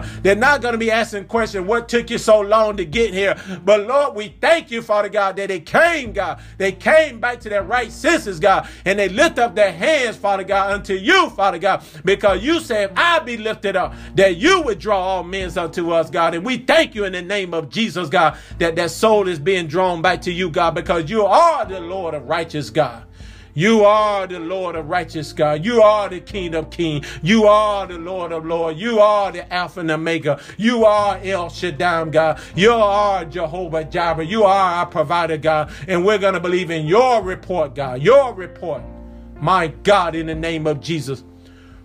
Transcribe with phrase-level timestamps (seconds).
[0.22, 3.36] They're not going to be asking questions, what took you so long to get here?
[3.64, 6.40] But Lord, we thank you, Father God, that they came, God.
[6.58, 10.44] They came back to their right senses, God, and they lift up their hands, Father
[10.44, 14.78] God, unto you, Father God, because you said, I be lifted up, that you would
[14.78, 16.34] draw all men unto us, God.
[16.34, 19.66] And we thank you in the name of Jesus, God, that that soul is being
[19.66, 23.04] drawn back to you, God, because you are the Lord of righteous, God.
[23.56, 25.64] You are the Lord of righteous God.
[25.64, 27.06] You are the King of kings.
[27.22, 28.78] You are the Lord of lords.
[28.78, 30.38] You are the Alpha and Omega.
[30.58, 32.38] You are El Shaddai, God.
[32.54, 34.26] You are Jehovah Jireh.
[34.26, 35.72] You are our provider, God.
[35.88, 38.02] And we're going to believe in your report, God.
[38.02, 38.82] Your report.
[39.40, 41.24] My God, in the name of Jesus.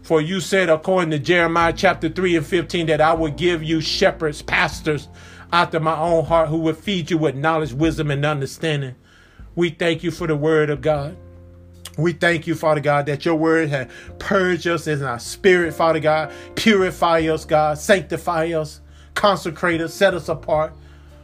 [0.02, 3.80] For you said, according to Jeremiah chapter 3 and 15, that I would give you
[3.80, 5.08] shepherds, pastors
[5.54, 8.96] after my own heart who would feed you with knowledge, wisdom, and understanding.
[9.56, 11.16] We thank you for the word of God.
[12.02, 13.88] We thank you, Father God, that your word has
[14.20, 16.32] purged us in our spirit, Father God.
[16.56, 17.78] Purify us, God.
[17.78, 18.82] Sanctify us.
[19.14, 19.94] Consecrate us.
[19.94, 20.74] Set us apart.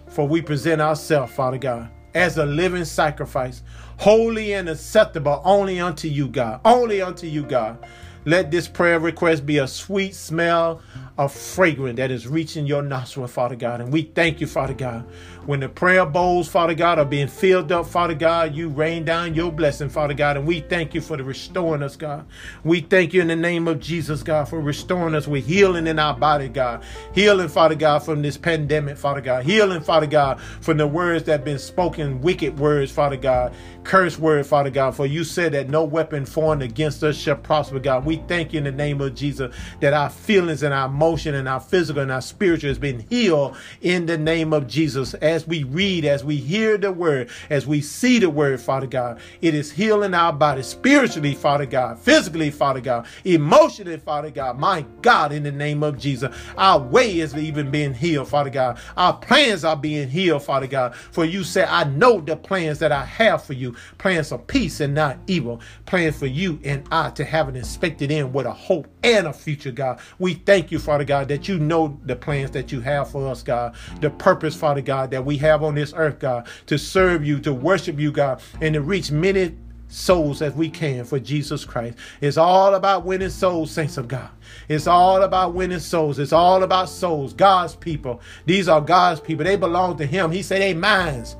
[0.08, 3.62] For we present ourselves, Father God, as a living sacrifice,
[3.98, 6.62] holy and acceptable only unto you, God.
[6.64, 7.86] Only unto you, God.
[8.26, 10.82] Let this prayer request be a sweet smell
[11.18, 13.82] of fragrance that is reaching your nostril, Father God.
[13.82, 15.08] And we thank you, Father God.
[15.48, 19.34] When the prayer bowls, Father God, are being filled up, Father God, you rain down
[19.34, 20.36] your blessing, Father God.
[20.36, 22.28] And we thank you for the restoring us, God.
[22.66, 26.00] We thank you in the name of Jesus, God, for restoring us with healing in
[26.00, 26.84] our body, God.
[27.16, 29.46] Healing, Father God, from this pandemic, Father God.
[29.46, 33.54] Healing, Father God, from the words that have been spoken, wicked words, Father God.
[33.86, 34.98] Curse word, Father God.
[34.98, 38.04] For you said that no weapon formed against us shall prosper, God.
[38.04, 41.48] We thank you in the name of Jesus that our feelings and our emotion and
[41.48, 45.14] our physical and our spiritual has been healed in the name of Jesus.
[45.14, 48.88] As as we read, as we hear the word, as we see the word, Father
[48.88, 54.58] God, it is healing our body spiritually, Father God, physically, Father God, emotionally, Father God.
[54.58, 58.80] My God, in the name of Jesus, our way is even being healed, Father God.
[58.98, 60.96] Our plans are being healed, Father God.
[60.96, 64.80] For you say, I know the plans that I have for you, plans of peace
[64.80, 68.52] and not evil, plans for you and I to have an expected end with a
[68.52, 70.00] hope and a future, God.
[70.18, 73.44] We thank you, Father God, that you know the plans that you have for us,
[73.44, 77.40] God, the purpose, Father God, that we have on this earth, God, to serve you,
[77.42, 79.56] to worship you, God, and to reach many
[79.90, 81.98] souls as we can for Jesus Christ.
[82.20, 84.30] It's all about winning souls, saints of God.
[84.68, 86.20] It's all about winning souls.
[86.20, 88.22] It's all about souls, God's people.
[88.46, 89.46] These are God's people.
[89.46, 90.32] They belong to Him.
[90.32, 91.36] He said, They minds.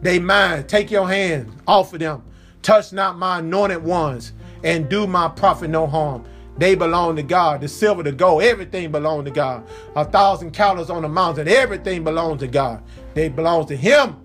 [0.00, 0.66] They mine.
[0.66, 2.22] Take your hand off of them.
[2.62, 6.24] Touch not my anointed ones and do my prophet no harm.
[6.60, 7.62] They belong to God.
[7.62, 9.66] The silver, the gold, everything belongs to God.
[9.96, 12.82] A thousand cattle on the mountain, everything belongs to God.
[13.14, 14.16] They belong to Him.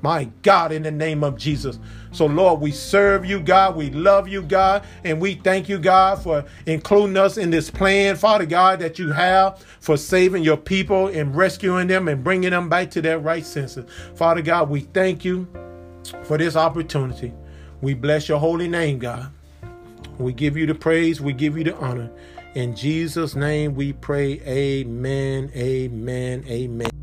[0.00, 1.80] My God, in the name of Jesus.
[2.12, 3.74] So, Lord, we serve you, God.
[3.74, 4.84] We love you, God.
[5.02, 9.10] And we thank you, God, for including us in this plan, Father God, that you
[9.10, 13.44] have for saving your people and rescuing them and bringing them back to their right
[13.44, 13.90] senses.
[14.14, 15.48] Father God, we thank you
[16.22, 17.32] for this opportunity.
[17.80, 19.32] We bless your holy name, God.
[20.18, 22.10] We give you the praise, we give you the honor.
[22.54, 27.01] In Jesus' name we pray, Amen, Amen, Amen.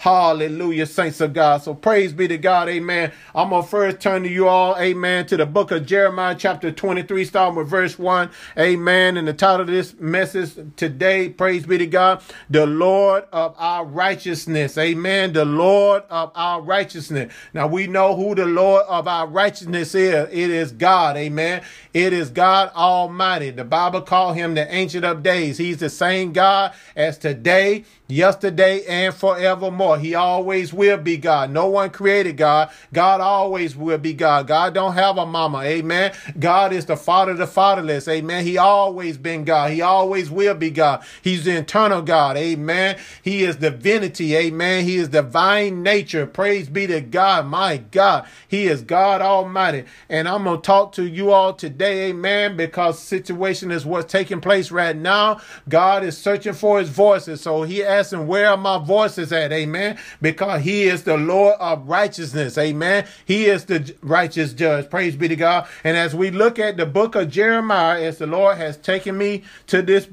[0.00, 1.62] Hallelujah, saints of God.
[1.62, 2.70] So praise be to God.
[2.70, 3.12] Amen.
[3.34, 4.74] I'm going to first turn to you all.
[4.78, 5.26] Amen.
[5.26, 8.30] To the book of Jeremiah, chapter 23, starting with verse 1.
[8.56, 9.18] Amen.
[9.18, 13.84] And the title of this message today, praise be to God, the Lord of our
[13.84, 14.78] righteousness.
[14.78, 15.34] Amen.
[15.34, 17.30] The Lord of our righteousness.
[17.52, 20.28] Now we know who the Lord of our righteousness is.
[20.30, 21.18] It is God.
[21.18, 21.62] Amen.
[21.92, 23.50] It is God Almighty.
[23.50, 25.58] The Bible called him the Ancient of Days.
[25.58, 29.98] He's the same God as today, yesterday, and forevermore.
[29.98, 31.50] He always will be God.
[31.50, 32.70] No one created God.
[32.92, 34.46] God always will be God.
[34.46, 35.60] God don't have a mama.
[35.60, 36.12] Amen.
[36.38, 38.08] God is the father of the fatherless.
[38.08, 38.44] Amen.
[38.44, 39.70] He always been God.
[39.72, 41.04] He always will be God.
[41.22, 42.36] He's the eternal God.
[42.36, 42.98] Amen.
[43.22, 44.36] He is divinity.
[44.36, 44.84] Amen.
[44.84, 46.26] He is divine nature.
[46.26, 47.46] Praise be to God.
[47.46, 48.26] My God.
[48.48, 49.84] He is God Almighty.
[50.08, 52.10] And I'm going to talk to you all today.
[52.10, 52.56] Amen.
[52.56, 55.40] Because situation is what's taking place right now.
[55.68, 57.40] God is searching for his voices.
[57.40, 59.52] So he asking, where my voices at?
[59.52, 59.70] Amen.
[59.70, 59.98] Amen.
[60.20, 62.58] Because he is the Lord of righteousness.
[62.58, 63.06] Amen.
[63.24, 64.90] He is the righteous judge.
[64.90, 65.68] Praise be to God.
[65.84, 69.44] And as we look at the book of Jeremiah, as the Lord has taken me
[69.68, 70.08] to this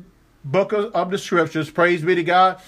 [0.45, 2.61] book of, of the scriptures, praise be to God.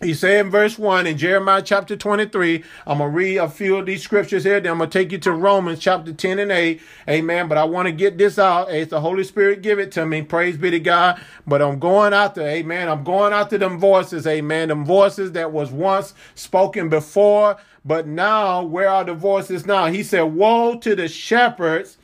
[0.00, 3.76] He said in verse 1 in Jeremiah chapter 23, I'm going to read a few
[3.76, 4.60] of these scriptures here.
[4.60, 6.80] Then I'm going to take you to Romans chapter 10 and 8.
[7.08, 7.48] Amen.
[7.48, 8.70] But I want to get this out.
[8.70, 10.22] It's the Holy Spirit give it to me.
[10.22, 11.20] Praise be to God.
[11.48, 12.88] But I'm going after, amen.
[12.88, 14.68] I'm going after them voices, amen.
[14.68, 17.56] Them voices that was once spoken before.
[17.84, 19.86] But now, where are the voices now?
[19.86, 21.97] He said, Woe to the shepherds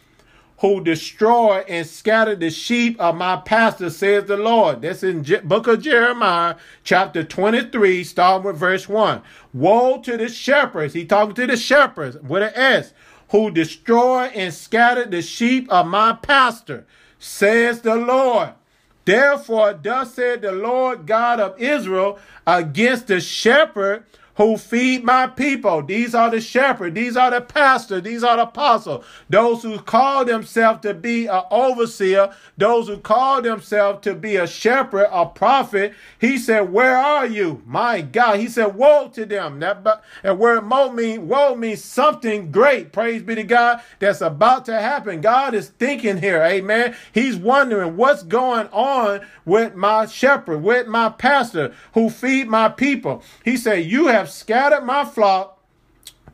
[0.65, 4.81] who destroy and scatter the sheep of my pastor, says the Lord.
[4.81, 9.21] That's in Je- book of Jeremiah, chapter 23, starting with verse 1.
[9.53, 10.95] Woe to the shepherds.
[10.95, 12.95] He talking to the shepherds with an S,
[13.29, 16.87] who destroy and scatter the sheep of my pastor,
[17.19, 18.55] says the Lord.
[19.05, 24.05] Therefore, thus said the Lord God of Israel against the shepherd
[24.37, 25.83] who feed my people.
[25.83, 26.95] These are the shepherd.
[26.95, 28.01] These are the pastor.
[28.01, 29.05] These are the apostle.
[29.31, 32.35] Those who call themselves to be an overseer.
[32.57, 35.95] Those who call themselves to be a shepherd, a prophet.
[36.19, 37.63] He said, where are you?
[37.65, 38.41] My God.
[38.41, 39.61] He said, woe to them.
[39.61, 42.93] That, and word woe woe means something great.
[42.93, 43.83] Praise be to God.
[43.99, 45.21] That's about to happen.
[45.21, 46.43] God is thinking here.
[46.43, 46.97] Amen.
[47.13, 53.23] He's wondering what's going on with my shepherd, with my pastor who feed my people.
[53.45, 55.63] He said, you have have scattered my flock,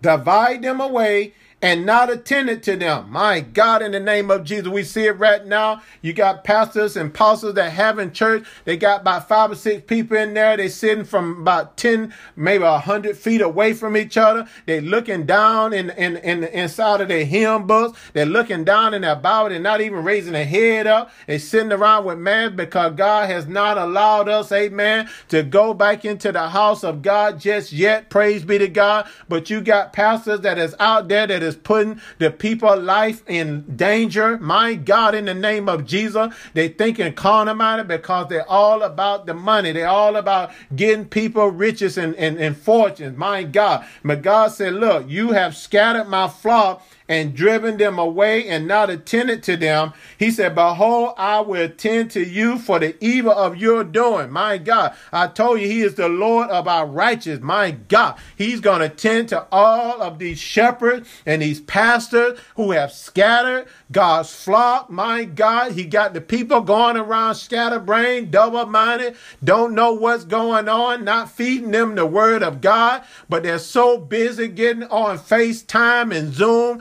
[0.01, 3.11] divide them away, and not attended to them.
[3.11, 5.83] My God, in the name of Jesus, we see it right now.
[6.01, 8.45] You got pastors and apostles that have in church.
[8.65, 10.57] They got about five or six people in there.
[10.57, 14.49] They sitting from about 10, maybe a hundred feet away from each other.
[14.67, 17.99] They looking down in, in, in inside of their hymn books.
[18.15, 19.51] They're looking down in their Bible.
[19.51, 21.11] They're not even raising their head up.
[21.27, 26.05] They're sitting around with man because God has not allowed us, amen, to go back
[26.05, 28.09] into the house of God just yet.
[28.09, 29.09] Praise be to God.
[29.29, 33.23] But you got pastors that is out there that is is putting the people life
[33.29, 34.39] in danger.
[34.39, 38.49] My God, in the name of Jesus, they think and thinking carnal minded because they're
[38.49, 39.73] all about the money.
[39.73, 43.17] They're all about getting people riches and, and, and fortunes.
[43.17, 43.87] My God.
[44.05, 48.89] But God said, look, you have scattered my flock and driven them away and not
[48.89, 49.93] attended to them.
[50.17, 54.31] He said, Behold, I will attend to you for the evil of your doing.
[54.31, 57.41] My God, I told you he is the Lord of our righteous.
[57.41, 62.71] My God, he's going to attend to all of these shepherds and these pastors who
[62.71, 64.89] have scattered God's flock.
[64.89, 70.69] My God, he got the people going around scatterbrained, double minded, don't know what's going
[70.69, 76.15] on, not feeding them the word of God, but they're so busy getting on FaceTime
[76.15, 76.81] and Zoom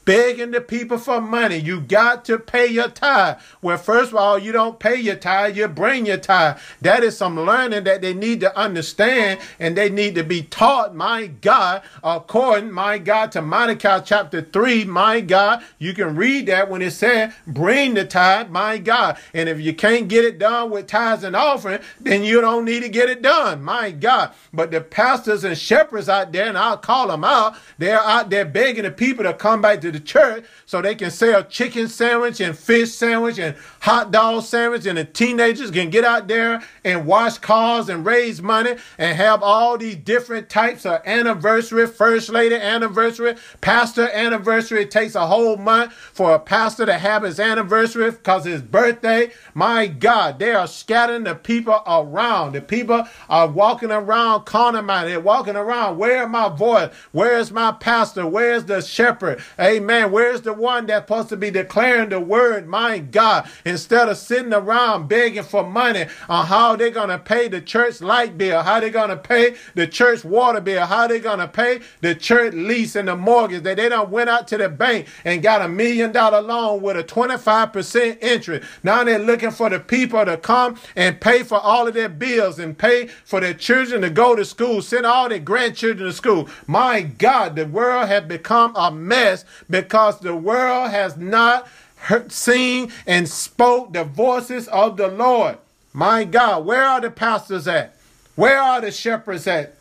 [0.05, 1.57] begging the people for money.
[1.57, 3.37] You got to pay your tithe.
[3.61, 6.57] Well, first of all, you don't pay your tithe, you bring your tithe.
[6.81, 10.95] That is some learning that they need to understand and they need to be taught,
[10.95, 15.63] my God, according, my God, to Malachi chapter 3, my God.
[15.79, 19.17] You can read that when it said, bring the tithe, my God.
[19.33, 22.83] And if you can't get it done with tithes and offering, then you don't need
[22.83, 24.33] to get it done, my God.
[24.53, 28.45] But the pastors and shepherds out there, and I'll call them out, they're out there
[28.45, 32.39] begging the people to come back to the church so they can sell chicken sandwich
[32.41, 37.05] and fish sandwich and hot dog sandwich and the teenagers can get out there and
[37.05, 42.55] wash cars and raise money and have all these different types of anniversary, first lady
[42.55, 44.83] anniversary, pastor anniversary.
[44.83, 49.31] It takes a whole month for a pastor to have his anniversary because his birthday.
[49.53, 52.53] My God, they are scattering the people around.
[52.53, 55.11] The people are walking around corner minded.
[55.11, 55.97] They're walking around.
[55.97, 56.91] Where my voice?
[57.11, 58.25] Where's my pastor?
[58.27, 59.41] Where's the shepherd?
[59.59, 59.80] Amen.
[59.85, 62.67] Man, where's the one that's supposed to be declaring the word?
[62.67, 63.49] My God.
[63.65, 68.01] Instead of sitting around begging for money on how they're going to pay the church
[68.01, 71.47] light bill, how they're going to pay the church water bill, how they're going to
[71.47, 75.07] pay the church lease and the mortgage that they don't went out to the bank
[75.25, 78.67] and got a million dollar loan with a 25% interest.
[78.83, 82.59] Now they're looking for the people to come and pay for all of their bills
[82.59, 86.49] and pay for their children to go to school, send all their grandchildren to school.
[86.67, 92.91] My God, the world has become a mess because the world has not heard, seen
[93.07, 95.57] and spoke the voices of the Lord.
[95.93, 97.95] My God, where are the pastors at?
[98.35, 99.75] Where are the shepherds at?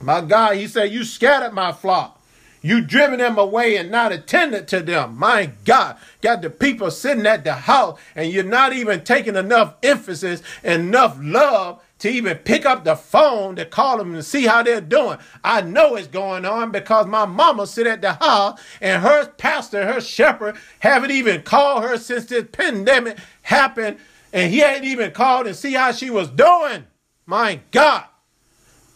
[0.00, 2.20] My God, he said, You scattered my flock.
[2.62, 5.16] You driven them away and not attended to them.
[5.16, 9.74] My God, got the people sitting at the house and you're not even taking enough
[9.82, 14.62] emphasis, enough love to even pick up the phone to call them and see how
[14.62, 15.18] they're doing.
[15.42, 19.86] I know it's going on because my mama sit at the house and her pastor,
[19.92, 23.98] her shepherd, haven't even called her since this pandemic happened,
[24.32, 26.86] and he ain't even called and see how she was doing.
[27.24, 28.04] My God.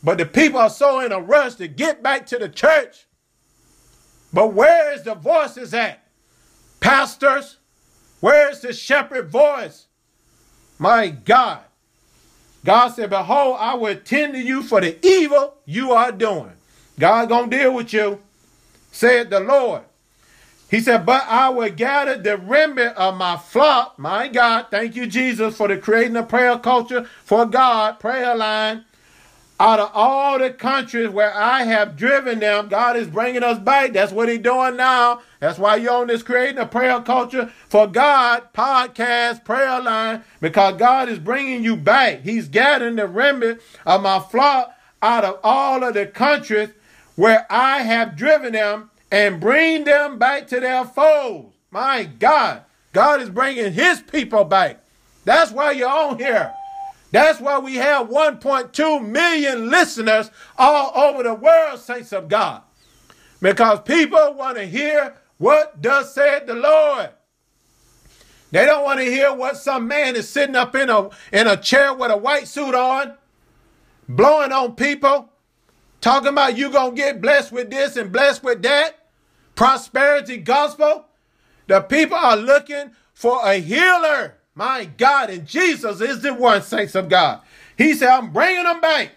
[0.03, 3.07] But the people are so in a rush to get back to the church.
[4.33, 6.07] But where is the voices at?
[6.81, 7.57] Pastors,
[8.21, 9.87] where's the shepherd voice?
[10.79, 11.65] My God.
[12.65, 16.53] God said, Behold, I will attend to you for the evil you are doing.
[16.99, 18.21] God gonna deal with you,
[18.93, 19.83] said the Lord.
[20.71, 23.99] He said, But I will gather the remnant of my flock.
[23.99, 28.85] My God, thank you, Jesus, for the creating a prayer culture for God, prayer line.
[29.61, 33.93] Out of all the countries where I have driven them, God is bringing us back.
[33.93, 35.21] That's what He's doing now.
[35.39, 40.79] That's why you're on this creating a prayer culture for God podcast, prayer line, because
[40.79, 42.23] God is bringing you back.
[42.23, 46.71] He's gathering the remnant of my flock out of all of the countries
[47.17, 51.55] where I have driven them and bring them back to their folds.
[51.71, 52.63] My God,
[52.95, 54.83] God is bringing his people back.
[55.27, 56.55] That's why you're on here.
[57.13, 62.63] That's why we have 1.2 million listeners all over the world, saints of God.
[63.41, 67.11] Because people want to hear what does said the Lord.
[68.53, 71.57] They don't want to hear what some man is sitting up in a, in a
[71.57, 73.15] chair with a white suit on,
[74.09, 75.31] blowing on people,
[76.01, 79.07] talking about you going to get blessed with this and blessed with that
[79.55, 81.07] prosperity gospel.
[81.69, 84.40] The people are looking for a healer.
[84.61, 87.41] My God, and Jesus is the one, saints of God.
[87.79, 89.13] He said, I'm bringing them back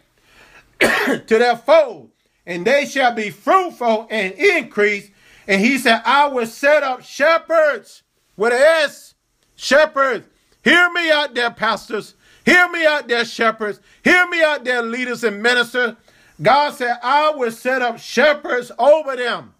[0.80, 2.12] to their fold,
[2.46, 5.10] and they shall be fruitful and increase.
[5.46, 8.04] And he said, I will set up shepherds
[8.38, 9.16] with an S,
[9.58, 10.26] shepherds.
[10.64, 12.16] Hear me out there, pastors.
[12.46, 13.82] Hear me out there, shepherds.
[14.02, 15.98] Hear me out there, leaders and ministers.
[16.42, 19.54] God said, I will set up shepherds over them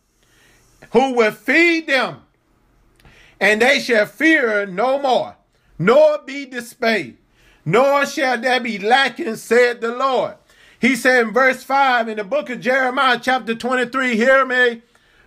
[0.94, 2.22] who will feed them,
[3.38, 5.36] and they shall fear no more,
[5.78, 7.18] nor be dismayed,
[7.66, 10.36] nor shall there be lacking, said the Lord.
[10.80, 14.82] He said in verse 5 in the book of Jeremiah, chapter 23, Hear me,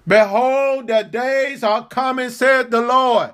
[0.06, 3.32] behold, the days are coming, said the Lord,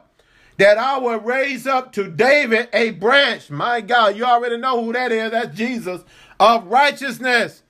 [0.57, 3.51] that I will raise up to David a branch.
[3.51, 5.33] My God, you already know who that is.
[5.33, 6.03] That's Jesus
[6.39, 7.63] of righteousness,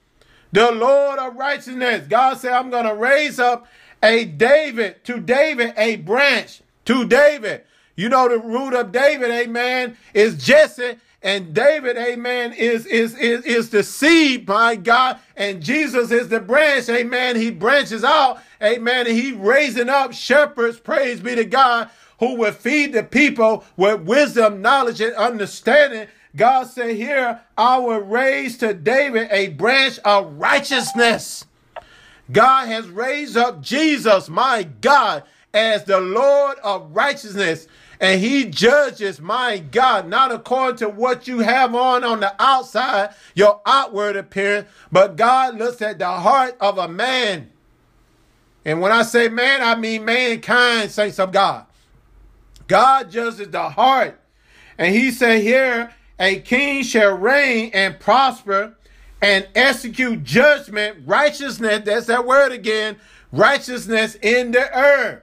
[0.53, 2.07] the Lord of righteousness.
[2.09, 3.67] God said, I'm going to raise up
[4.03, 7.65] a David, to David, a branch to David.
[7.97, 10.97] You know, the root of David, amen, is Jesse.
[11.25, 15.21] And David, amen, is, is, is, is the seed, my God.
[15.37, 17.37] And Jesus is the branch, amen.
[17.37, 19.07] He branches out, amen.
[19.07, 24.01] And he raising up shepherds, praise be to God, who will feed the people with
[24.01, 26.09] wisdom, knowledge, and understanding.
[26.35, 31.45] God said here, I will raise to David a branch of righteousness.
[32.33, 35.23] God has raised up Jesus, my God,
[35.55, 37.69] as the Lord of righteousness.
[38.03, 43.15] And he judges, my God, not according to what you have on on the outside,
[43.37, 47.49] your outward appearance, but God looks at the heart of a man.
[48.65, 51.65] And when I say man, I mean mankind, saints of God.
[52.67, 54.21] God judges the heart.
[54.79, 58.75] And he said here, a king shall reign and prosper
[59.21, 62.97] and execute judgment, righteousness, that's that word again,
[63.31, 65.23] righteousness in the earth.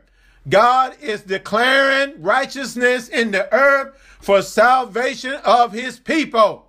[0.49, 6.67] God is declaring righteousness in the earth for salvation of his people.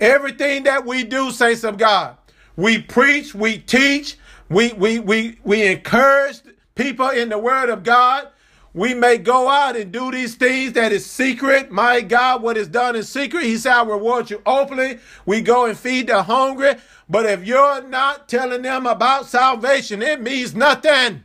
[0.00, 2.16] Everything that we do, saints of God,
[2.56, 4.18] we preach, we teach,
[4.48, 6.40] we, we, we, we encourage
[6.74, 8.28] people in the word of God.
[8.74, 11.70] We may go out and do these things that is secret.
[11.70, 14.98] My God, what is done in secret, He said, I reward you openly.
[15.26, 16.74] We go and feed the hungry.
[17.08, 21.22] But if you're not telling them about salvation, it means nothing.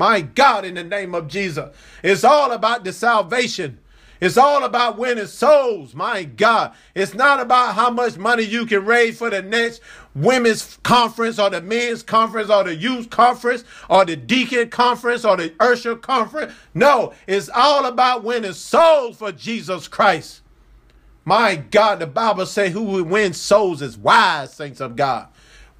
[0.00, 3.80] My God, in the name of Jesus, it's all about the salvation.
[4.18, 5.94] It's all about winning souls.
[5.94, 6.72] My God.
[6.94, 9.82] It's not about how much money you can raise for the next
[10.14, 15.36] women's conference or the men's conference or the youth conference or the deacon conference or
[15.36, 16.54] the usher conference.
[16.72, 20.40] No, it's all about winning souls for Jesus Christ.
[21.26, 25.28] My God, the Bible say who will win souls is wise, saints of God.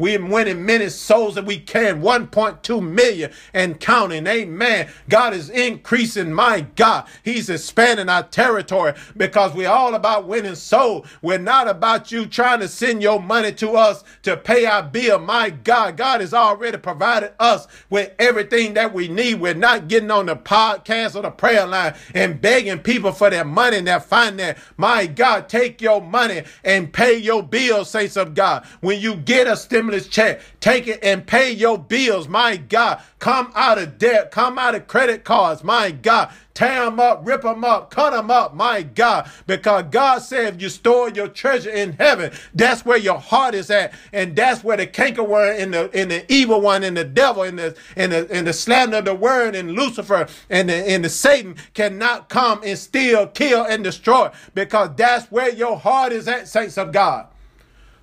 [0.01, 4.27] We're winning many souls that we can, 1.2 million and counting.
[4.27, 4.89] Amen.
[5.11, 6.33] God is increasing.
[6.33, 11.07] My God, He's expanding our territory because we're all about winning souls.
[11.21, 15.19] We're not about you trying to send your money to us to pay our bill.
[15.19, 19.35] My God, God has already provided us with everything that we need.
[19.35, 23.45] We're not getting on the podcast or the prayer line and begging people for their
[23.45, 24.59] money and their finance.
[24.79, 28.65] My God, take your money and pay your bills, saints of God.
[28.81, 30.41] When you get a stimulus, stimulus check.
[30.61, 32.29] Take it and pay your bills.
[32.29, 33.03] My God.
[33.19, 34.31] Come out of debt.
[34.31, 35.65] Come out of credit cards.
[35.65, 36.33] My God.
[36.53, 38.55] Tear them up, rip them up, cut them up.
[38.55, 39.31] My God.
[39.47, 43.71] Because God said if you store your treasure in heaven, that's where your heart is
[43.71, 43.95] at.
[44.13, 47.59] And that's where the cankerworm and the, and the evil one and the devil and
[47.59, 51.09] the, and the, and the slander of the word and Lucifer and the, and the
[51.09, 56.49] Satan cannot come and steal, kill, and destroy because that's where your heart is at,
[56.49, 57.30] saints of God.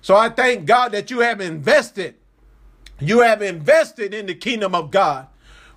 [0.08, 2.14] So I thank God that you have invested.
[2.98, 5.26] You have invested in the kingdom of God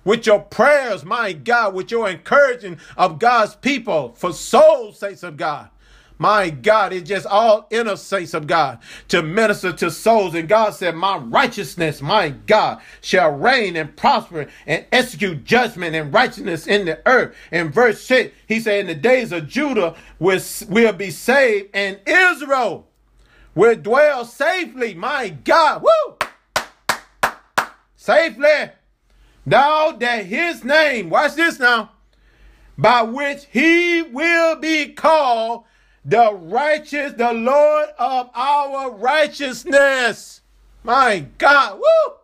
[0.04, 5.36] with your prayers, my God, with your encouraging of God's people for souls, saints of
[5.36, 5.68] God.
[6.16, 10.34] My God, it's just all inner saints of God to minister to souls.
[10.34, 16.10] And God said, My righteousness, my God, shall reign and prosper and execute judgment and
[16.10, 17.36] righteousness in the earth.
[17.50, 22.00] In verse 6, he said, In the days of Judah will, will be saved, and
[22.06, 22.86] Israel
[23.54, 24.94] will dwell safely.
[24.94, 26.16] My God, woo!
[27.96, 28.70] Safely.
[29.44, 31.90] Now that his name, watch this now,
[32.78, 35.64] by which he will be called
[36.04, 40.40] the righteous, the Lord of our righteousness.
[40.82, 42.14] My God, woo!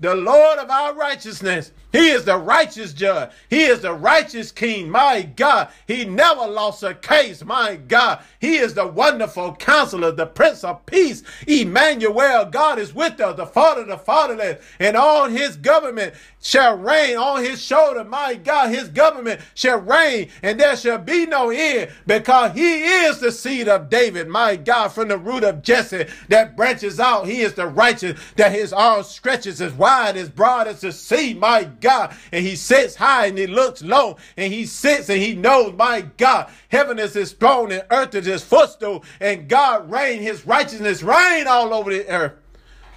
[0.00, 1.72] The Lord of our righteousness.
[1.94, 3.30] He is the righteous judge.
[3.48, 4.90] He is the righteous king.
[4.90, 5.68] My God.
[5.86, 7.44] He never lost a case.
[7.44, 8.18] My God.
[8.40, 11.22] He is the wonderful counselor, the prince of peace.
[11.46, 12.46] Emmanuel.
[12.46, 14.60] God is with us, the father, the fatherless.
[14.80, 18.02] And on his government shall reign on his shoulder.
[18.02, 23.20] My God, his government shall reign and there shall be no end because he is
[23.20, 24.26] the seed of David.
[24.28, 27.26] My God, from the root of Jesse that branches out.
[27.26, 31.34] He is the righteous that his arm stretches as wide as broad as the sea.
[31.34, 31.83] My God.
[31.84, 35.74] God, and he sits high and he looks low and he sits and he knows,
[35.74, 40.46] my God, heaven is his throne and earth is his footstool and God reign, his
[40.46, 42.32] righteousness reign all over the earth.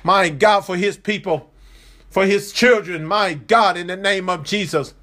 [0.04, 1.52] My God, for his people,
[2.10, 4.94] for his children, my God, in the name of Jesus.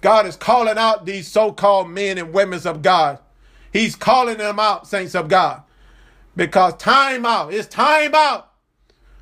[0.00, 3.20] God is calling out these so-called men and women of God.
[3.72, 5.62] He's calling them out, saints of God.
[6.34, 7.54] Because time out.
[7.54, 8.50] It's time out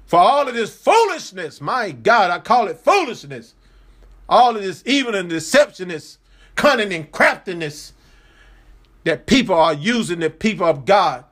[0.06, 1.60] for all of this foolishness.
[1.60, 3.54] My God, I call it foolishness
[4.30, 6.16] all of this evil and deceptionness,
[6.54, 7.92] cunning and craftiness
[9.04, 11.24] that people are using the people of God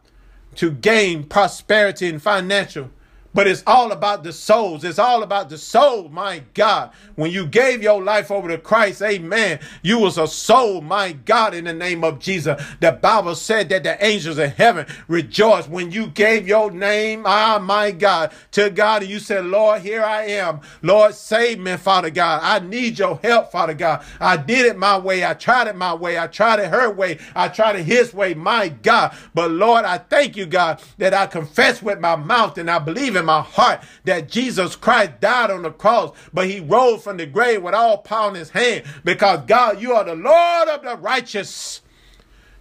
[0.57, 2.90] to gain prosperity and financial
[3.35, 4.85] but it's all about the souls.
[4.85, 6.90] It's all about the soul, my God.
[7.16, 11.54] When you gave your life over to Christ, amen, you was a soul, my God,
[11.54, 12.61] in the name of Jesus.
[12.80, 17.58] The Bible said that the angels in heaven rejoiced when you gave your name, ah,
[17.62, 19.02] my God, to God.
[19.02, 20.60] And you said, Lord, here I am.
[20.82, 22.41] Lord, save me, Father God.
[22.43, 24.04] I need your help, Father God.
[24.21, 25.25] I did it my way.
[25.25, 26.19] I tried it my way.
[26.19, 27.19] I tried it her way.
[27.34, 29.14] I tried it his way, my God.
[29.34, 33.17] But Lord, I thank you, God, that I confess with my mouth and I believe
[33.19, 37.26] in my heart that Jesus Christ died on the cross, but he rose from the
[37.26, 40.97] grave with all power in his hand because God, you are the Lord of the
[40.97, 41.83] righteous.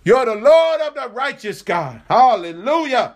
[0.03, 2.01] You're the Lord of the righteous God.
[2.09, 3.15] Hallelujah.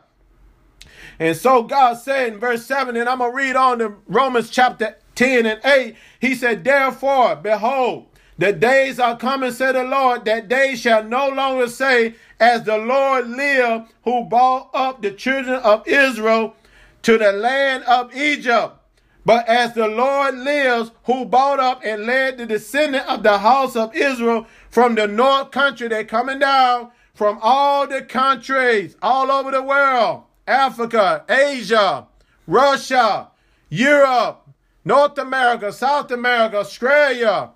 [1.20, 4.50] And so God said in verse 7, and I'm going to read on to Romans
[4.50, 5.96] chapter 10 and 8.
[6.20, 11.30] He said, Therefore, behold, the days are coming, said the Lord, that they shall no
[11.30, 16.56] longer say, As the Lord lived, who brought up the children of Israel
[17.04, 18.76] to the land of Egypt.
[19.24, 23.76] But as the Lord lives, who brought up and led the descendant of the house
[23.76, 29.52] of Israel from the north country, they're coming down from all the countries all over
[29.52, 32.08] the world Africa, Asia,
[32.48, 33.30] Russia,
[33.70, 34.50] Europe,
[34.84, 37.52] North America, South America, Australia,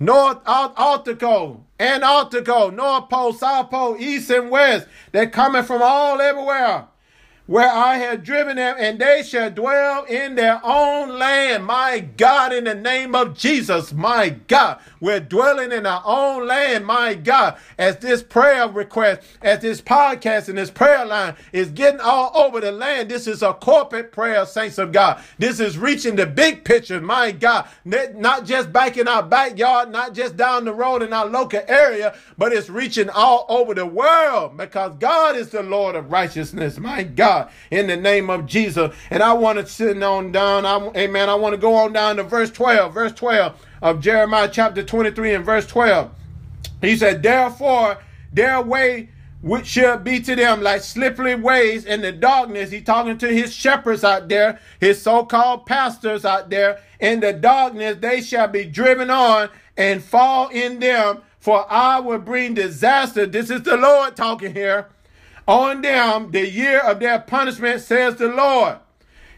[0.00, 4.88] North Antarctica, Antarctica, North Pole, South Pole, East and West.
[5.12, 6.88] They're coming from all everywhere
[7.46, 11.66] where I have driven them, and they shall dwell in their own land.
[11.66, 16.86] My God, in the name of Jesus, my God, we're dwelling in our own land,
[16.86, 22.00] my God, as this prayer request, as this podcast and this prayer line is getting
[22.00, 23.10] all over the land.
[23.10, 25.22] This is a corporate prayer, saints of God.
[25.38, 30.14] This is reaching the big picture, my God, not just back in our backyard, not
[30.14, 34.56] just down the road in our local area, but it's reaching all over the world
[34.56, 37.33] because God is the Lord of righteousness, my God.
[37.34, 38.94] God in the name of Jesus.
[39.10, 40.66] And I want to sit on down.
[40.66, 41.28] I, amen.
[41.28, 42.94] I want to go on down to verse 12.
[42.94, 46.10] Verse 12 of Jeremiah chapter 23 and verse 12.
[46.80, 47.98] He said, Therefore,
[48.32, 52.70] their way which shall be to them like slippery ways in the darkness.
[52.70, 56.80] He talking to his shepherds out there, his so-called pastors out there.
[56.98, 61.20] In the darkness, they shall be driven on and fall in them.
[61.40, 63.26] For I will bring disaster.
[63.26, 64.88] This is the Lord talking here
[65.46, 68.78] on them the year of their punishment, says the Lord.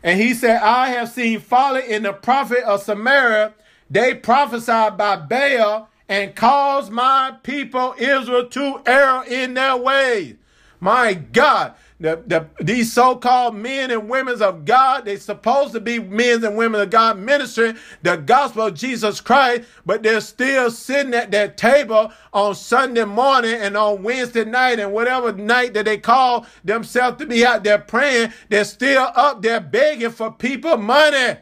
[0.02, 3.54] And he said, I have seen folly in the prophet of Samaria.
[3.90, 10.36] They prophesied by Baal and caused my people Israel to err in their ways.
[10.78, 15.98] My God, the, the, these so-called men and women of God, they supposed to be
[15.98, 21.14] men and women of God ministering the gospel of Jesus Christ, but they're still sitting
[21.14, 25.98] at that table on Sunday morning and on Wednesday night and whatever night that they
[25.98, 28.32] call themselves to be out there praying.
[28.50, 31.38] They're still up there begging for people money.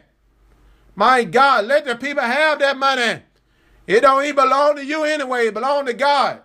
[0.95, 3.21] My God, let the people have that money.
[3.87, 5.47] It don't even belong to you anyway.
[5.47, 6.41] It belong to God.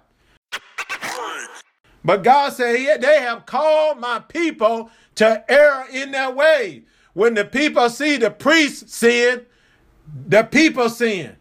[2.04, 6.84] But God said, they have called my people to err in their way.
[7.12, 9.44] When the people see the priest sin,
[10.26, 11.36] the people sin.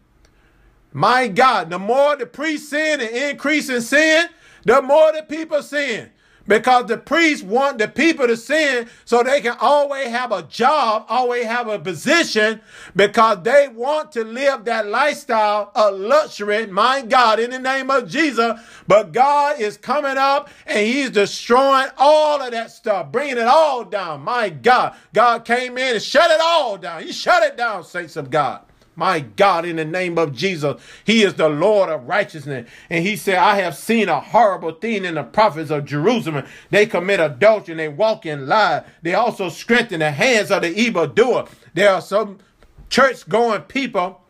[0.92, 4.26] My God, the more the priest sin and increase in sin,
[4.64, 6.10] the more the people sin
[6.50, 11.04] because the priests want the people to sin so they can always have a job,
[11.08, 12.60] always have a position
[12.96, 18.08] because they want to live that lifestyle of luxury, my God, in the name of
[18.08, 18.58] Jesus.
[18.88, 23.84] But God is coming up and he's destroying all of that stuff, bringing it all
[23.84, 24.22] down.
[24.22, 27.04] My God, God came in and shut it all down.
[27.04, 28.62] He shut it down, saints of God.
[28.96, 32.68] My God, in the name of Jesus, He is the Lord of righteousness.
[32.90, 36.44] And He said, I have seen a horrible thing in the prophets of Jerusalem.
[36.70, 38.84] They commit adultery and they walk in lies.
[39.02, 41.46] They also strengthen the hands of the evildoer.
[41.72, 42.38] There are some
[42.90, 44.20] church going people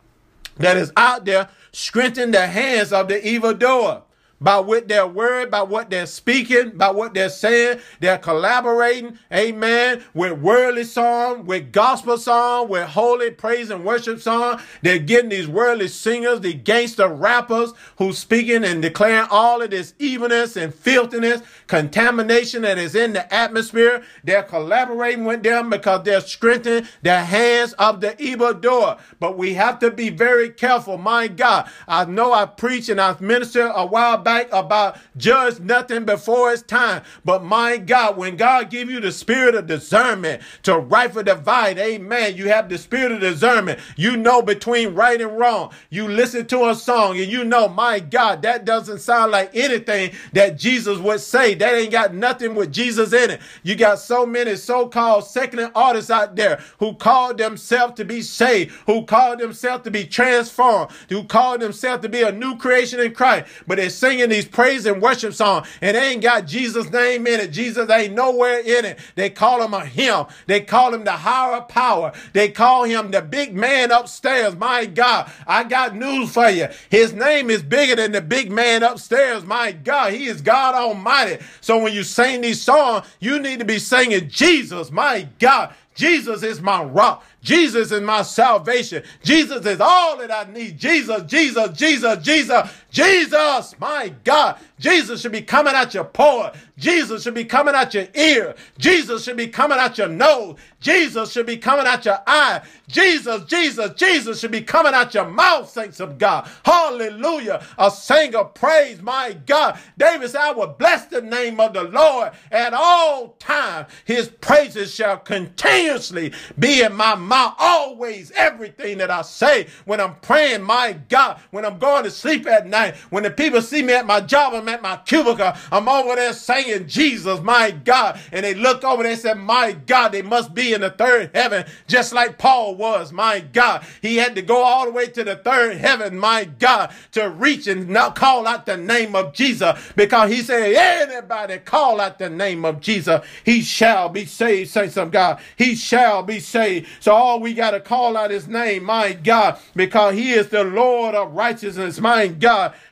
[0.57, 4.03] that is out there strengthening the hands of the evildoer
[4.41, 7.79] by what they're word, by what they're speaking, by what they're saying.
[7.99, 14.59] They're collaborating, amen, with worldly song, with gospel song, with holy praise and worship song.
[14.81, 19.93] They're getting these worldly singers, the gangster rappers who speaking and declaring all of this
[19.99, 24.03] evilness and filthiness, contamination that is in the atmosphere.
[24.23, 28.97] They're collaborating with them because they're strengthening the hands of the evildoer.
[29.19, 30.97] But we have to be very careful.
[30.97, 36.05] My God, I know I preached and I ministered a while back about judge nothing
[36.05, 37.03] before it's time.
[37.25, 42.35] But my God, when God give you the spirit of discernment to rightful divide, amen,
[42.35, 43.79] you have the spirit of discernment.
[43.95, 45.71] You know between right and wrong.
[45.89, 50.11] You listen to a song and you know, my God, that doesn't sound like anything
[50.33, 51.53] that Jesus would say.
[51.53, 53.41] That ain't got nothing with Jesus in it.
[53.63, 58.71] You got so many so-called secular artists out there who call themselves to be saved,
[58.85, 63.13] who call themselves to be transformed, who call themselves to be a new creation in
[63.13, 66.89] Christ, but they're singing singing these praise and worship songs and they ain't got Jesus'
[66.91, 67.51] name in it.
[67.51, 68.99] Jesus ain't nowhere in it.
[69.15, 70.25] They call him a him.
[70.47, 72.11] They call him the higher power.
[72.33, 74.55] They call him the big man upstairs.
[74.55, 76.67] My God, I got news for you.
[76.89, 79.43] His name is bigger than the big man upstairs.
[79.43, 81.43] My God, he is God Almighty.
[81.61, 84.91] So when you sing these songs, you need to be singing Jesus.
[84.91, 87.23] My God, Jesus is my rock.
[87.43, 89.03] Jesus is my salvation.
[89.23, 90.77] Jesus is all that I need.
[90.77, 93.75] Jesus, Jesus, Jesus, Jesus, Jesus.
[93.79, 94.57] My God.
[94.79, 96.51] Jesus should be coming out your pore.
[96.77, 98.55] Jesus should be coming out your ear.
[98.79, 100.57] Jesus should be coming out your nose.
[100.79, 102.61] Jesus should be coming out your eye.
[102.87, 106.49] Jesus, Jesus, Jesus should be coming out your mouth, saints of God.
[106.65, 107.63] Hallelujah.
[107.77, 109.79] A singer praise, my God.
[109.97, 113.87] David said, I will bless the name of the Lord at all times.
[114.05, 117.55] His praises shall continuously be in my mouth.
[117.59, 122.47] Always, everything that I say when I'm praying, my God, when I'm going to sleep
[122.47, 125.87] at night, when the people see me at my job, I'm at my cubicle, I'm
[125.87, 128.19] over there saying, Jesus, my God.
[128.31, 131.31] And they look over there and say, my God, they must be in the third
[131.33, 133.85] heaven, just like Paul was, my God.
[134.01, 137.67] He had to go all the way to the third heaven, my God, to reach
[137.67, 142.29] and not call out the name of Jesus because he said, anybody call out the
[142.29, 145.39] name of Jesus, he shall be saved, saints of God.
[145.57, 146.87] He shall be saved.
[146.99, 150.63] So all we got to call out his name, my God, because he is the
[150.63, 152.27] Lord of righteousness, my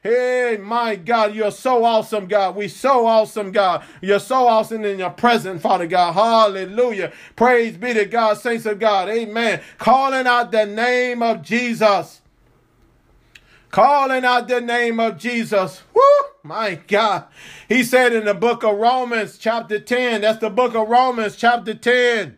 [0.03, 2.55] Hey, my God, you're so awesome, God.
[2.55, 3.83] We so awesome, God.
[4.01, 6.13] You're so awesome in your presence, Father God.
[6.13, 7.11] Hallelujah.
[7.35, 9.09] Praise be to God, saints of God.
[9.09, 9.61] Amen.
[9.77, 12.21] Calling out the name of Jesus.
[13.71, 15.83] Calling out the name of Jesus.
[15.93, 16.01] Woo!
[16.43, 17.25] My God.
[17.67, 21.73] He said in the book of Romans, chapter 10, that's the book of Romans, chapter
[21.73, 22.37] 10,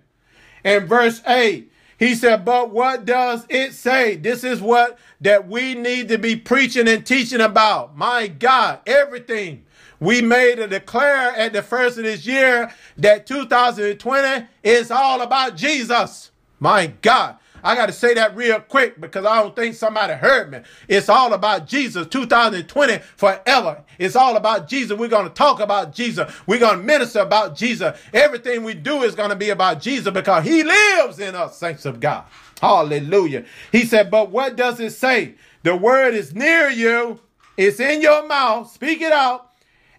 [0.64, 1.71] and verse 8.
[2.02, 4.16] He said, but what does it say?
[4.16, 7.96] This is what that we need to be preaching and teaching about.
[7.96, 9.66] My God, everything.
[10.00, 15.56] We made a declare at the first of this year that 2020 is all about
[15.56, 16.32] Jesus.
[16.60, 17.38] My God.
[17.64, 20.60] I got to say that real quick because I don't think somebody heard me.
[20.88, 23.84] It's all about Jesus 2020 forever.
[24.00, 24.98] It's all about Jesus.
[24.98, 26.32] We're going to talk about Jesus.
[26.48, 28.00] We're going to minister about Jesus.
[28.14, 31.86] Everything we do is going to be about Jesus because he lives in us, saints
[31.86, 32.26] of God.
[32.62, 33.46] Hallelujah.
[33.72, 35.36] He said, but what does it say?
[35.64, 37.20] The word is near you.
[37.58, 38.72] It's in your mouth.
[38.72, 39.52] Speak it out.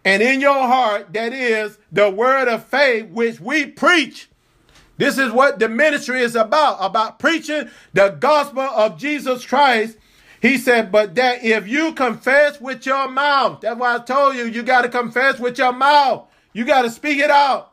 [0.04, 4.28] And in your heart, that is the word of faith which we preach.
[5.02, 9.98] This is what the ministry is about, about preaching the gospel of Jesus Christ.
[10.40, 14.44] He said, but that if you confess with your mouth, that's why I told you,
[14.44, 16.28] you got to confess with your mouth.
[16.52, 17.72] You got to speak it out.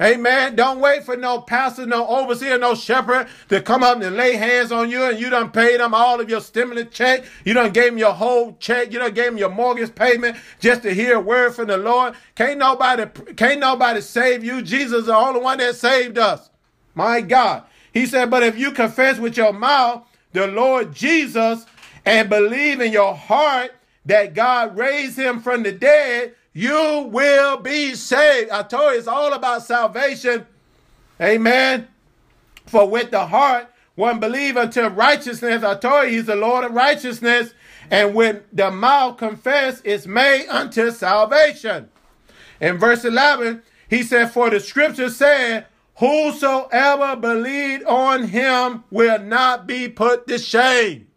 [0.00, 0.56] Amen.
[0.56, 4.72] Don't wait for no pastor, no overseer, no shepherd to come up and lay hands
[4.72, 7.26] on you and you done paid them all of your stimulus check.
[7.44, 8.94] You done gave them your whole check.
[8.94, 12.14] You done gave them your mortgage payment just to hear a word from the Lord.
[12.34, 13.04] Can't nobody,
[13.34, 14.62] can't nobody save you.
[14.62, 16.48] Jesus is the only one that saved us.
[16.94, 17.64] My God.
[17.92, 21.66] He said, but if you confess with your mouth the Lord Jesus
[22.04, 23.72] and believe in your heart
[24.06, 28.50] that God raised him from the dead, you will be saved.
[28.50, 30.46] I told you it's all about salvation.
[31.20, 31.88] Amen.
[32.66, 35.62] For with the heart one believe unto righteousness.
[35.62, 37.52] I told you he's the Lord of righteousness.
[37.90, 41.90] And when the mouth confess is made unto salvation.
[42.60, 49.66] In verse 11, he said, For the scripture said, Whosoever believed on him will not
[49.66, 51.08] be put to shame.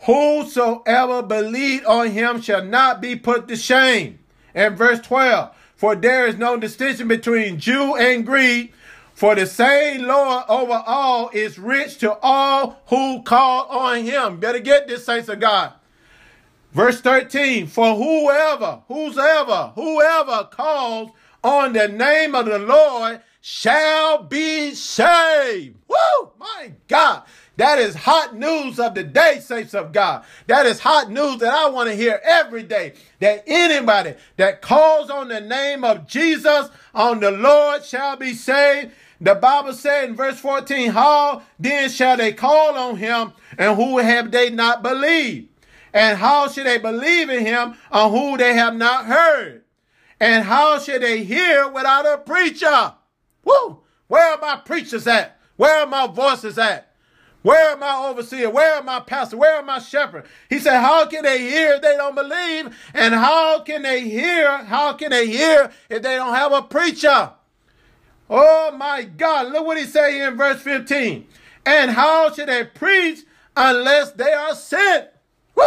[0.00, 4.18] Whosoever believed on him shall not be put to shame.
[4.54, 8.72] And verse 12, for there is no distinction between Jew and Greek,
[9.12, 14.40] for the same Lord over all is rich to all who call on him.
[14.40, 15.74] Better get this, saints of God.
[16.72, 21.10] Verse 13, for whoever, whosoever, whoever calls
[21.42, 25.76] on the name of the Lord shall be saved.
[25.88, 26.30] Woo!
[26.38, 27.22] My God.
[27.56, 30.24] That is hot news of the day, saints of God.
[30.46, 32.94] That is hot news that I want to hear every day.
[33.18, 38.92] That anybody that calls on the name of Jesus, on the Lord, shall be saved.
[39.20, 43.98] The Bible said in verse 14, How then shall they call on him, and who
[43.98, 45.48] have they not believed?
[45.92, 49.64] And how should they believe in him on who they have not heard?
[50.20, 52.94] And how should they hear without a preacher?
[53.42, 53.80] Woo!
[54.06, 55.40] Where are my preachers at?
[55.56, 56.94] Where are my voices at?
[57.42, 58.50] Where are my overseer?
[58.50, 59.38] Where are my pastor?
[59.38, 60.26] Where are my shepherd?
[60.50, 62.76] He said, How can they hear if they don't believe?
[62.92, 64.58] And how can they hear?
[64.58, 67.32] How can they hear if they don't have a preacher?
[68.28, 69.52] Oh my God.
[69.52, 71.26] Look what he say here in verse 15.
[71.64, 73.20] And how should they preach
[73.56, 75.08] unless they are sent?
[75.54, 75.64] Woo!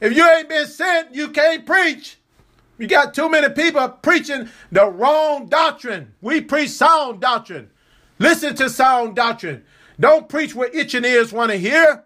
[0.00, 2.19] If you ain't been sent, you can't preach.
[2.80, 6.14] You got too many people preaching the wrong doctrine.
[6.22, 7.68] We preach sound doctrine.
[8.18, 9.64] Listen to sound doctrine.
[10.00, 12.04] Don't preach what itching ears want to hear.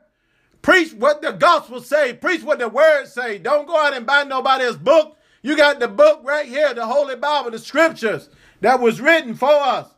[0.63, 2.13] Preach what the gospel say.
[2.15, 3.39] Preach what the word say.
[3.39, 5.17] Don't go out and buy nobody's book.
[5.43, 8.29] You got the book right here, the Holy Bible, the scriptures
[8.61, 9.95] that was written for us.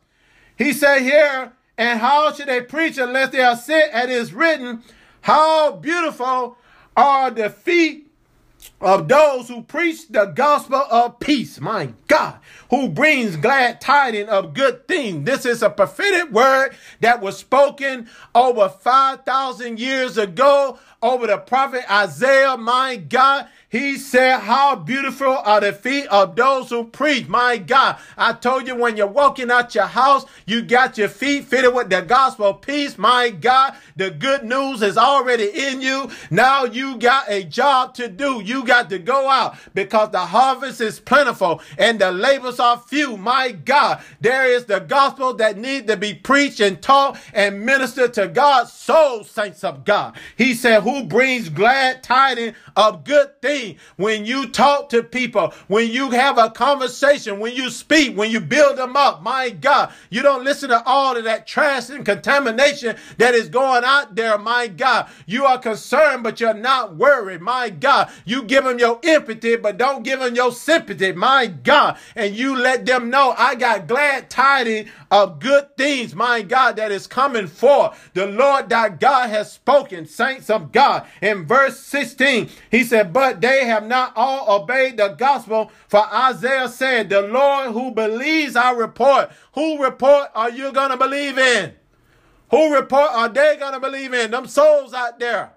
[0.59, 3.95] He said here, and how should they preach unless they are sent?
[3.95, 4.83] And it is written,
[5.21, 6.55] how beautiful
[6.95, 8.06] are the feet
[8.81, 11.59] of those who preach the gospel of peace.
[11.59, 15.25] My God, who brings glad tidings of good things.
[15.25, 21.83] This is a prophetic word that was spoken over 5,000 years ago over the prophet
[21.91, 22.57] Isaiah.
[22.57, 27.27] My God, he said, How beautiful are the feet of those who preach.
[27.27, 31.45] My God, I told you when you're walking out your house, you got your feet
[31.45, 32.97] fitted with the gospel of peace.
[32.97, 36.09] My God, the good news is already in you.
[36.31, 38.41] Now you got a job to do.
[38.41, 43.17] You got to go out because the harvest is plentiful and the labors are few.
[43.17, 48.13] My God, there is the gospel that need to be preached and taught and ministered
[48.13, 50.15] to God's soul, saints of God.
[50.37, 53.56] He said, Who brings glad tidings of good things?
[53.95, 58.39] When you talk to people, when you have a conversation, when you speak, when you
[58.39, 59.21] build them up.
[59.23, 63.83] My God, you don't listen to all of that trash and contamination that is going
[63.83, 64.37] out there.
[64.37, 67.41] My God, you are concerned, but you're not worried.
[67.41, 71.11] My God, you give them your empathy, but don't give them your sympathy.
[71.11, 76.41] My God, and you let them know I got glad tidings of good things, my
[76.41, 78.11] God, that is coming forth.
[78.13, 81.05] The Lord thy God has spoken, saints of God.
[81.21, 85.71] In verse 16, he said, But they have not all obeyed the gospel.
[85.87, 89.31] For Isaiah said, The Lord who believes our report.
[89.53, 91.73] Who report are you going to believe in?
[92.51, 94.31] Who report are they going to believe in?
[94.31, 95.51] Them souls out there.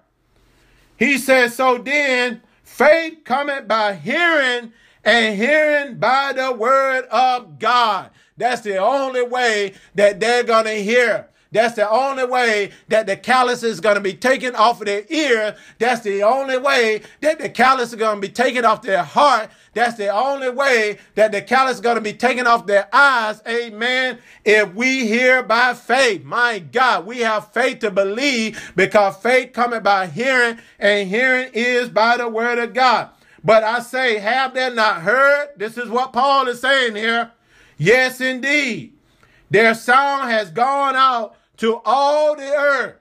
[0.97, 4.71] He says, So then faith cometh by hearing,
[5.03, 8.11] and hearing by the word of God.
[8.37, 11.27] That's the only way that they're going to hear.
[11.53, 15.03] That's the only way that the callus is going to be taken off of their
[15.09, 15.57] ear.
[15.79, 19.49] That's the only way that the callus is going to be taken off their heart.
[19.73, 23.41] That's the only way that the callus is going to be taken off their eyes.
[23.45, 24.19] Amen.
[24.45, 29.83] If we hear by faith, my God, we have faith to believe because faith coming
[29.83, 33.09] by hearing and hearing is by the word of God.
[33.43, 35.49] But I say, have they not heard?
[35.57, 37.31] This is what Paul is saying here.
[37.77, 38.93] Yes, indeed.
[39.49, 42.95] Their sound has gone out to all the earth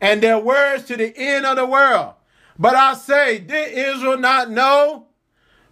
[0.00, 2.14] and their words to the end of the world.
[2.58, 5.06] But I say, did Israel not know?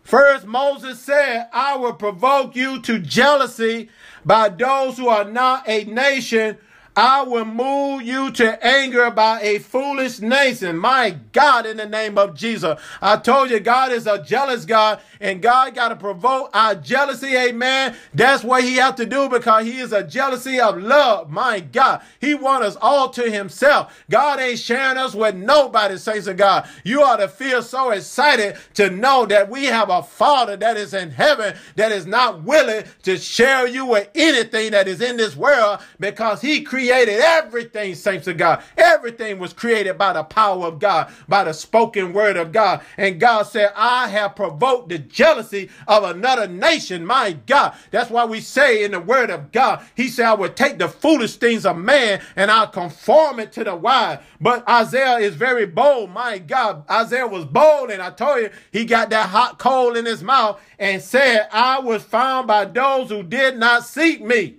[0.04, 3.88] First, Moses said, I will provoke you to jealousy
[4.24, 6.58] by those who are not a nation
[6.96, 10.78] I will move you to anger by a foolish nation.
[10.78, 12.78] My God, in the name of Jesus.
[13.02, 17.36] I told you, God is a jealous God, and God got to provoke our jealousy.
[17.36, 17.96] Amen.
[18.14, 21.30] That's what He has to do because He is a jealousy of love.
[21.30, 24.04] My God, He wants us all to Himself.
[24.08, 26.68] God ain't sharing us with nobody, saints of God.
[26.84, 30.94] You ought to feel so excited to know that we have a Father that is
[30.94, 35.34] in heaven that is not willing to share you with anything that is in this
[35.34, 38.62] world because He created created everything, saints of God.
[38.76, 42.82] Everything was created by the power of God, by the spoken word of God.
[42.98, 47.06] And God said, I have provoked the jealousy of another nation.
[47.06, 47.74] My God.
[47.90, 50.88] That's why we say in the word of God, He said, I will take the
[50.88, 54.18] foolish things of man and I'll conform it to the wise.
[54.40, 56.10] But Isaiah is very bold.
[56.10, 56.84] My God.
[56.90, 57.90] Isaiah was bold.
[57.90, 61.78] And I told you, he got that hot coal in his mouth and said, I
[61.80, 64.58] was found by those who did not seek me.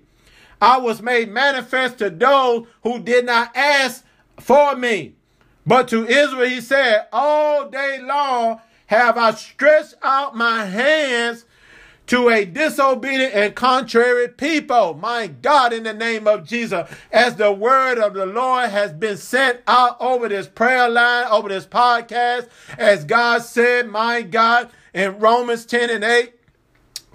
[0.61, 4.05] I was made manifest to those who did not ask
[4.39, 5.15] for me.
[5.65, 11.45] But to Israel he said, All day long have I stretched out my hands
[12.07, 14.93] to a disobedient and contrary people.
[14.93, 19.17] My God, in the name of Jesus, as the word of the Lord has been
[19.17, 25.17] sent out over this prayer line, over this podcast, as God said, my God, in
[25.17, 26.33] Romans 10 and 8,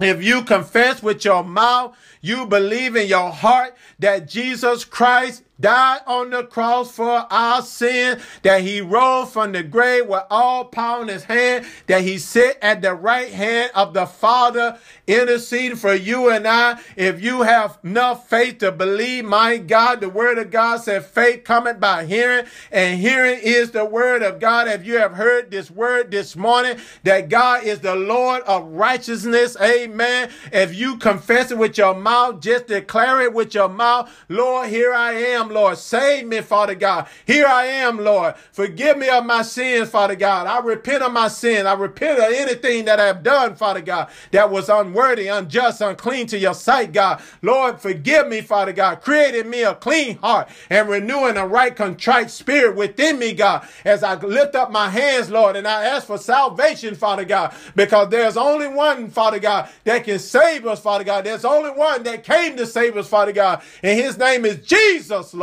[0.03, 6.01] if you confess with your mouth, you believe in your heart that Jesus Christ died
[6.07, 11.01] on the cross for our sin, that he rose from the grave with all power
[11.03, 15.93] in his hand, that he sit at the right hand of the Father, interceding for
[15.93, 16.79] you and I.
[16.95, 21.43] If you have enough faith to believe, my God, the word of God said faith
[21.43, 24.67] cometh by hearing, and hearing is the word of God.
[24.67, 29.55] If you have heard this word this morning, that God is the Lord of righteousness,
[29.61, 30.29] amen.
[30.51, 34.93] If you confess it with your mouth, just declare it with your mouth, Lord, here
[34.93, 35.77] I am, Lord.
[35.77, 37.07] Save me, Father God.
[37.25, 38.35] Here I am, Lord.
[38.51, 40.47] Forgive me of my sins, Father God.
[40.47, 41.67] I repent of my sin.
[41.67, 46.27] I repent of anything that I have done, Father God, that was unworthy, unjust, unclean
[46.27, 47.21] to your sight, God.
[47.41, 49.01] Lord, forgive me, Father God.
[49.01, 54.03] Creating me a clean heart and renewing a right, contrite spirit within me, God, as
[54.03, 58.37] I lift up my hands, Lord, and I ask for salvation, Father God, because there's
[58.37, 61.25] only one, Father God, that can save us, Father God.
[61.25, 65.33] There's only one that came to save us, Father God, and his name is Jesus,
[65.33, 65.40] Lord,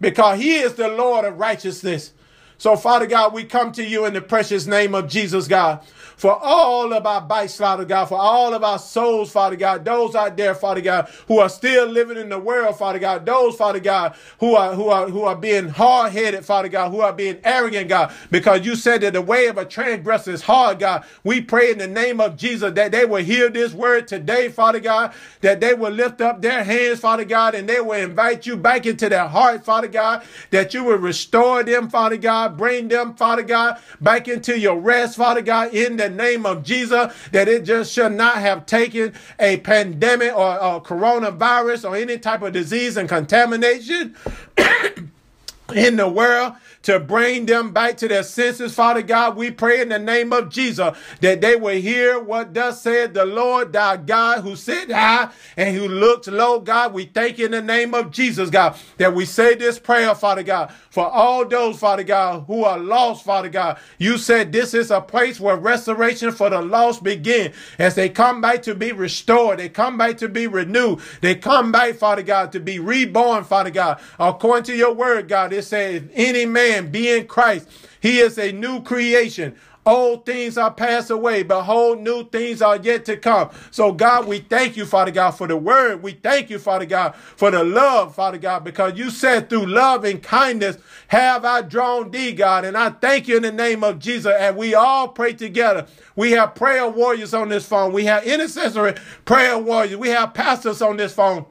[0.00, 2.12] because he is the Lord of righteousness.
[2.56, 5.80] So, Father God, we come to you in the precious name of Jesus, God
[6.18, 10.14] for all of our bites, Father God, for all of our souls, Father God, those
[10.14, 13.80] out there, Father God, who are still living in the world, Father God, those, Father
[13.80, 17.88] God, who are who are who are being hard-headed, Father God, who are being arrogant,
[17.88, 21.04] God, because you said that the way of a transgressor is hard, God.
[21.24, 24.80] We pray in the name of Jesus that they will hear this word today, Father
[24.80, 28.56] God, that they will lift up their hands, Father God, and they will invite you
[28.56, 33.14] back into their heart, Father God, that you will restore them, Father God, bring them,
[33.14, 37.64] Father God, back into your rest, Father God, in the name of Jesus, that it
[37.64, 42.96] just should not have taken a pandemic or, or coronavirus or any type of disease
[42.96, 44.14] and contamination
[45.74, 46.54] in the world
[46.88, 48.74] to bring them back to their senses.
[48.74, 52.80] Father God, we pray in the name of Jesus that they will hear what thus
[52.80, 56.60] said the Lord, thy God, who sit high and who looks low.
[56.60, 60.14] God, we thank you in the name of Jesus, God, that we say this prayer,
[60.14, 63.78] Father God, for all those, Father God, who are lost, Father God.
[63.98, 68.40] You said this is a place where restoration for the lost begin as they come
[68.40, 69.58] back to be restored.
[69.58, 71.00] They come back to be renewed.
[71.20, 74.00] They come back, Father God, to be reborn, Father God.
[74.18, 77.68] According to your word, God, it says, if any man be in Christ,
[78.00, 79.56] he is a new creation.
[79.88, 81.42] Old things are passed away.
[81.42, 83.48] Behold, new things are yet to come.
[83.70, 86.02] So, God, we thank you, Father God, for the word.
[86.02, 90.04] We thank you, Father God, for the love, Father God, because you said through love
[90.04, 92.66] and kindness have I drawn thee, God.
[92.66, 94.34] And I thank you in the name of Jesus.
[94.38, 95.86] And we all pray together.
[96.16, 97.94] We have prayer warriors on this phone.
[97.94, 99.96] We have intercessory prayer warriors.
[99.96, 101.46] We have pastors on this phone.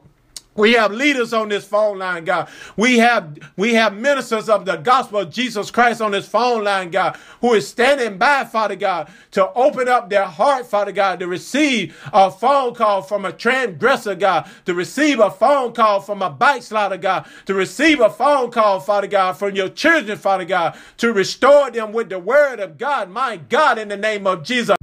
[0.58, 2.48] We have leaders on this phone line, God.
[2.76, 6.90] We have we have ministers of the gospel of Jesus Christ on this phone line,
[6.90, 11.28] God, who is standing by, Father God, to open up their heart, Father God, to
[11.28, 16.30] receive a phone call from a transgressor, God, to receive a phone call from a
[16.30, 21.12] backslider, God, to receive a phone call, Father God, from your children, Father God, to
[21.12, 24.76] restore them with the word of God, my God, in the name of Jesus.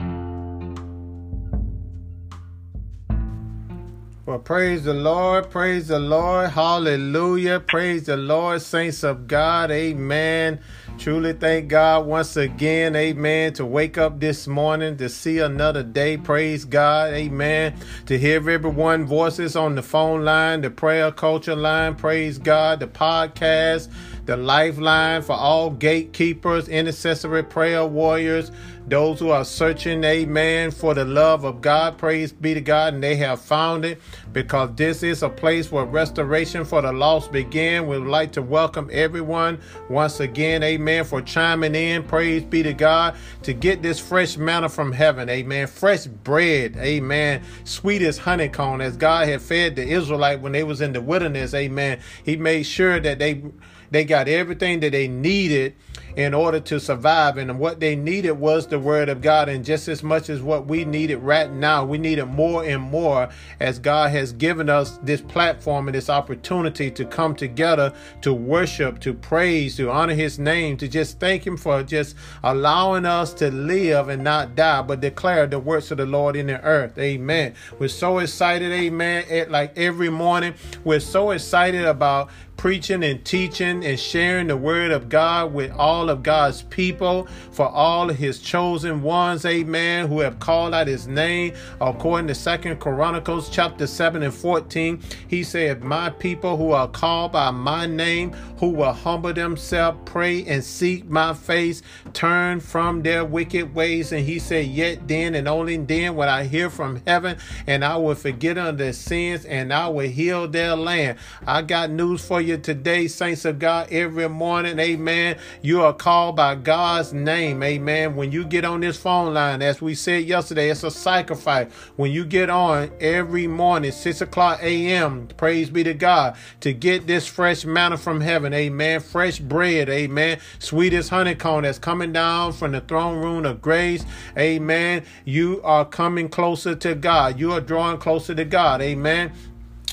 [4.26, 10.62] Well, praise the Lord, praise the Lord, hallelujah, praise the Lord, saints of God, amen.
[10.98, 16.18] Truly thank God once again, amen, to wake up this morning to see another day,
[16.18, 17.76] praise God, amen.
[18.08, 22.88] To hear everyone voices on the phone line, the prayer culture line, praise God, the
[22.88, 23.92] podcast,
[24.26, 28.52] the lifeline for all gatekeepers, intercessory prayer warriors,
[28.88, 31.98] those who are searching, amen, for the love of God.
[31.98, 32.96] Praise be to God.
[32.96, 34.00] And they have found it
[34.34, 37.88] because this is a place where restoration for the lost begin.
[37.88, 39.60] We would like to welcome everyone
[39.90, 42.04] once again, amen, for chiming in.
[42.04, 45.68] Praise be to God to get this fresh manna from heaven, amen.
[45.68, 47.44] Fresh bread, amen.
[47.64, 51.54] Sweet as honeycomb, as God had fed the Israelite when they was in the wilderness,
[51.54, 52.00] amen.
[52.24, 53.44] He made sure that they
[53.92, 55.76] they got everything that they needed
[56.16, 57.38] in order to survive.
[57.38, 59.50] And what they needed was the word of God.
[59.50, 62.82] And just as much as what we needed right now, we need it more and
[62.82, 63.30] more
[63.60, 69.00] as God has given us this platform and this opportunity to come together to worship,
[69.02, 73.52] to praise, to honor his name, to just thank him for just allowing us to
[73.52, 76.98] live and not die, but declare the works of the Lord in the earth.
[76.98, 77.54] Amen.
[77.78, 79.26] We're so excited, amen.
[79.30, 84.92] At Like every morning, we're so excited about preaching and teaching and sharing the word
[84.92, 90.40] of God with all of God's people, for all his chosen ones, amen, who have
[90.40, 91.54] called out his name.
[91.82, 97.34] According to Second Chronicles chapter 7 and 14, he said, My people who are called
[97.34, 101.82] by my name, who will humble themselves, pray and seek my face,
[102.14, 104.12] turn from their wicked ways.
[104.12, 107.38] And he said, Yet then and only then will I hear from heaven,
[107.68, 111.18] and I will forget on their sins, and I will heal their land.
[111.46, 114.80] I got news for you today, saints of God, every morning.
[114.80, 115.38] Amen.
[115.62, 117.62] You are called by God's name.
[117.64, 118.16] Amen.
[118.16, 121.72] When you get on this phone line, as we said yesterday, it's a sacrifice.
[121.96, 127.08] When you get on every morning, 6 o'clock a.m., praise be to God, to get
[127.08, 128.54] this fresh manna from heaven.
[128.54, 129.00] Amen.
[129.00, 129.90] Fresh bread.
[129.90, 130.40] Amen.
[130.60, 134.06] Sweetest honeycomb that's coming down from the throne room of grace.
[134.38, 135.04] Amen.
[135.26, 137.40] You are coming closer to God.
[137.40, 138.82] You are drawing closer to God.
[138.82, 139.32] Amen.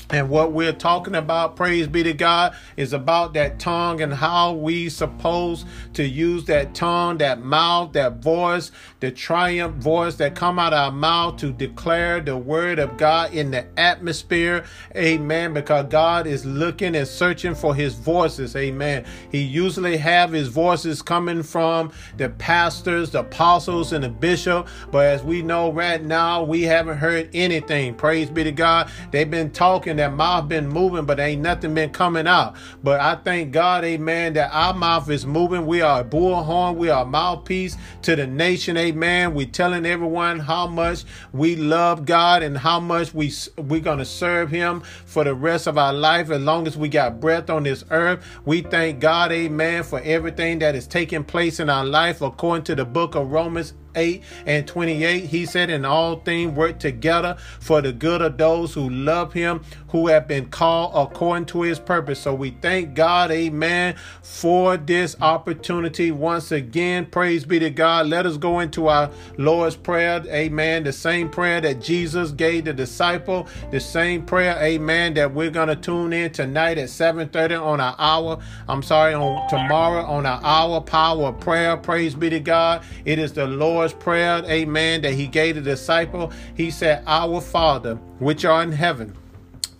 [0.09, 4.53] And what we're talking about, praise be to God, is about that tongue and how
[4.53, 8.71] we supposed to use that tongue, that mouth, that voice,
[9.03, 13.33] the triumph voice that come out of our mouth to declare the word of God
[13.33, 14.63] in the atmosphere.
[14.95, 15.53] Amen.
[15.53, 18.55] Because God is looking and searching for his voices.
[18.55, 19.03] Amen.
[19.29, 24.69] He usually have his voices coming from the pastors, the apostles, and the bishop.
[24.89, 27.95] But as we know right now, we haven't heard anything.
[27.95, 28.89] Praise be to God.
[29.11, 32.55] They've been talking that mouth been moving, but ain't nothing been coming out.
[32.81, 35.65] But I thank God, amen, that our mouth is moving.
[35.65, 36.77] We are a bullhorn.
[36.77, 38.92] We are a mouthpiece to the nation, amen.
[38.93, 44.51] We telling everyone how much we love God and how much we we're gonna serve
[44.51, 47.83] Him for the rest of our life as long as we got breath on this
[47.89, 48.23] earth.
[48.45, 52.75] We thank God, amen, for everything that is taking place in our life according to
[52.75, 57.81] the book of Romans 8 and 28, he said, In all things work together for
[57.81, 59.61] the good of those who love him,
[59.93, 62.19] who have been called according to his purpose.
[62.19, 67.05] So we thank God, amen, for this opportunity once again.
[67.05, 68.07] Praise be to God.
[68.07, 70.83] Let us go into our Lord's Prayer, amen.
[70.83, 75.67] The same prayer that Jesus gave the disciple, the same prayer, amen, that we're going
[75.67, 78.39] to tune in tonight at 7:30 on our hour.
[78.67, 81.77] I'm sorry, on tomorrow on our hour power prayer.
[81.77, 82.83] Praise be to God.
[83.05, 86.31] It is the Lord's Prayer, amen, that he gave the disciple.
[86.55, 89.15] He said, Our Father, which are in heaven,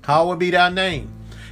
[0.03, 1.09] hallowed be thy name.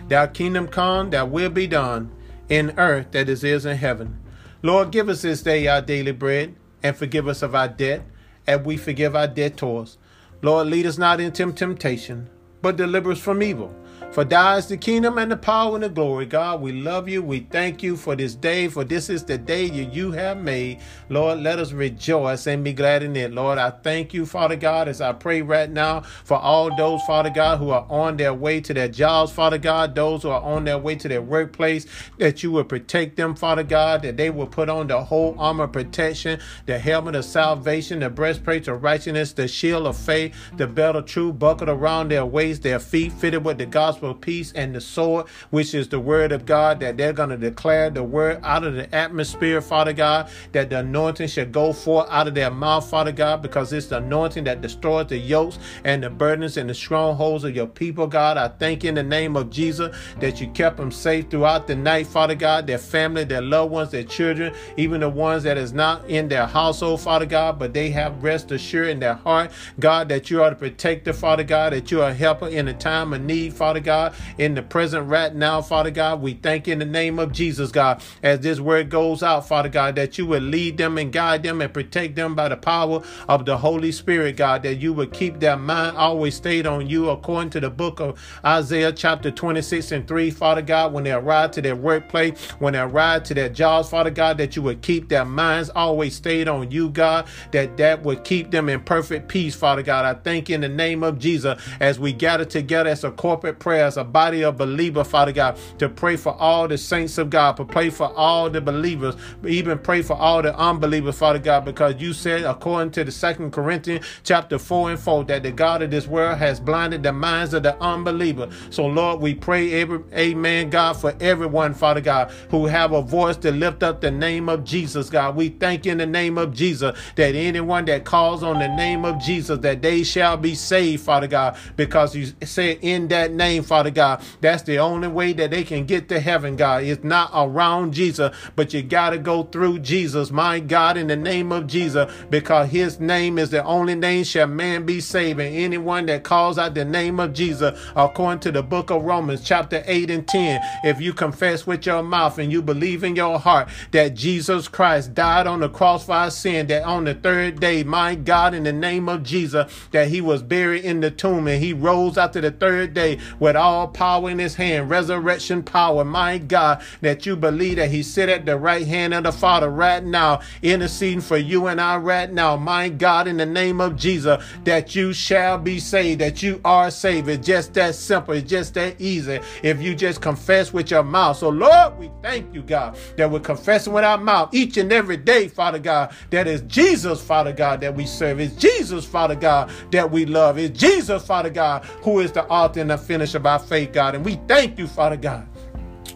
[0.08, 2.12] Thy kingdom come, thy will be done,
[2.50, 4.20] in earth that is is in heaven.
[4.62, 8.04] Lord, give us this day our daily bread, and forgive us of our debt,
[8.46, 9.98] as we forgive our debtors.
[10.42, 12.30] Lord, lead us not into temptation,
[12.62, 13.74] but deliver us from evil.
[14.12, 16.26] For thine is the kingdom and the power and the glory.
[16.26, 17.24] God, we love you.
[17.24, 20.80] We thank you for this day, for this is the day you have made.
[21.08, 23.32] Lord, let us rejoice and be glad in it.
[23.32, 27.30] Lord, I thank you, Father God, as I pray right now for all those, Father
[27.30, 30.66] God, who are on their way to their jobs, Father God, those who are on
[30.66, 31.86] their way to their workplace,
[32.18, 35.64] that you will protect them, Father God, that they will put on the whole armor
[35.64, 40.68] of protection, the helmet of salvation, the breastplate of righteousness, the shield of faith, the
[40.68, 44.22] belt of truth buckled around their waist, their feet fitted with the gospel gospel of
[44.22, 47.90] peace and the sword, which is the word of God, that they're going to declare
[47.90, 52.28] the word out of the atmosphere, Father God, that the anointing should go forth out
[52.28, 56.10] of their mouth, Father God, because it's the anointing that destroys the yokes and the
[56.10, 58.38] burdens and the strongholds of your people, God.
[58.38, 61.76] I thank you in the name of Jesus that you kept them safe throughout the
[61.76, 65.74] night, Father God, their family, their loved ones, their children, even the ones that is
[65.74, 70.10] not in their household, Father God, but they have rest assured in their heart, God,
[70.10, 73.14] that you are the protector, Father God, that you are a helper in a time
[73.14, 73.91] of need, Father God,
[74.38, 76.22] in the present right now, Father God.
[76.22, 79.70] We thank you in the name of Jesus, God, as this word goes out, Father
[79.70, 83.02] God, that you would lead them and guide them and protect them by the power
[83.28, 87.10] of the Holy Spirit, God, that you would keep their mind always stayed on you
[87.10, 91.52] according to the book of Isaiah chapter 26 and 3, Father God, when they arrive
[91.52, 95.10] to their workplace, when they arrive to their jobs, Father God, that you would keep
[95.10, 99.56] their minds always stayed on you, God, that that would keep them in perfect peace,
[99.56, 100.06] Father God.
[100.06, 103.60] I thank you in the name of Jesus as we gather together as a corporate
[103.60, 107.30] prayer, as a body of believers, Father God, to pray for all the saints of
[107.30, 109.16] God, to pray for all the believers,
[109.46, 113.52] even pray for all the unbelievers, Father God, because you said, according to the Second
[113.52, 117.54] Corinthians chapter 4 and 4, that the God of this world has blinded the minds
[117.54, 118.50] of the unbeliever.
[118.70, 123.38] So, Lord, we pray, every, amen, God, for everyone, Father God, who have a voice
[123.38, 125.36] to lift up the name of Jesus, God.
[125.36, 129.20] We thank in the name of Jesus that anyone that calls on the name of
[129.20, 133.90] Jesus, that they shall be saved, Father God, because you said in that name, Father
[133.90, 136.84] God, that's the only way that they can get to heaven, God.
[136.84, 141.16] It's not around Jesus, but you got to go through Jesus, my God, in the
[141.16, 145.40] name of Jesus, because his name is the only name shall man be saved.
[145.40, 149.42] And anyone that calls out the name of Jesus, according to the book of Romans,
[149.42, 153.40] chapter 8 and 10, if you confess with your mouth and you believe in your
[153.40, 157.62] heart that Jesus Christ died on the cross for our sin, that on the third
[157.62, 161.48] day, my God, in the name of Jesus, that he was buried in the tomb
[161.48, 166.04] and he rose after the third day with all power in his hand, resurrection power,
[166.04, 169.70] my God, that you believe that he sit at the right hand of the Father
[169.70, 173.96] right now, interceding for you and I right now, my God, in the name of
[173.96, 177.30] Jesus, that you shall be saved, that you are saved.
[177.30, 179.40] It's just that simple, it's just that easy.
[179.62, 181.38] If you just confess with your mouth.
[181.38, 185.18] So, Lord, we thank you, God, that we're confessing with our mouth each and every
[185.18, 188.40] day, Father God, that is Jesus, Father God, that we serve.
[188.40, 190.58] It's Jesus, Father God, that we love.
[190.58, 194.16] It's Jesus, Father God, who is the author and the finisher of our faith, God.
[194.16, 195.48] And we thank you, Father God,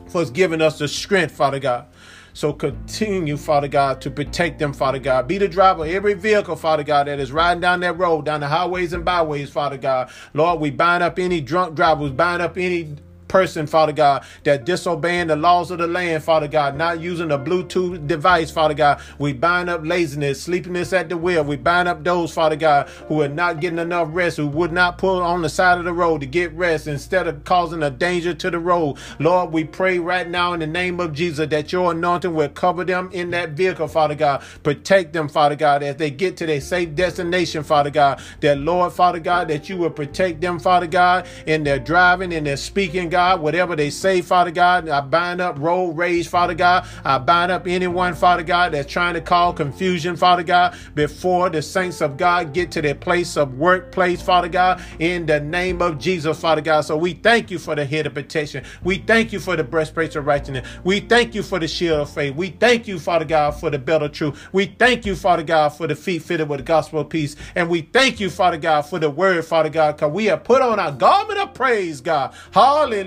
[0.07, 1.87] for giving us the strength, Father God.
[2.33, 5.27] So continue, Father God, to protect them, Father God.
[5.27, 8.41] Be the driver of every vehicle, Father God, that is riding down that road, down
[8.41, 10.09] the highways and byways, Father God.
[10.33, 12.95] Lord, we bind up any drunk drivers, bind up any
[13.27, 17.39] person, Father God, that disobeying the laws of the land, Father God, not using a
[17.39, 19.01] Bluetooth device, Father God.
[19.19, 21.43] We bind up laziness, sleepiness at the wheel.
[21.43, 24.97] We bind up those, Father God, who are not getting enough rest, who would not
[24.97, 28.33] pull on the side of the road to get rest instead of causing a danger
[28.33, 28.97] to the road.
[29.19, 32.83] Lord, we pray right now in the name of Jesus that your anointing will cover
[32.83, 34.43] them in that vehicle, Father God.
[34.63, 38.21] Protect them, Father God, as they get to their safe destination, Father God.
[38.41, 42.43] That, Lord, Father God, that you will protect them, Father God, in their driving, in
[42.43, 44.87] their speaking, God, whatever they say, Father God.
[44.87, 46.85] I bind up road rage, Father God.
[47.03, 51.61] I bind up anyone, Father God, that's trying to call confusion, Father God, before the
[51.61, 55.97] saints of God get to their place of workplace, Father God, in the name of
[55.97, 56.81] Jesus, Father God.
[56.81, 58.63] So we thank you for the head of protection.
[58.83, 60.67] We thank you for the breastplate of righteousness.
[60.83, 62.35] We thank you for the shield of faith.
[62.35, 64.47] We thank you, Father God, for the belt of truth.
[64.53, 67.35] We thank you, Father God, for the feet fitted with the gospel of peace.
[67.55, 70.61] And we thank you, Father God, for the word, Father God, because we have put
[70.61, 72.33] on our garment of praise, God.
[72.51, 73.04] Hallelujah,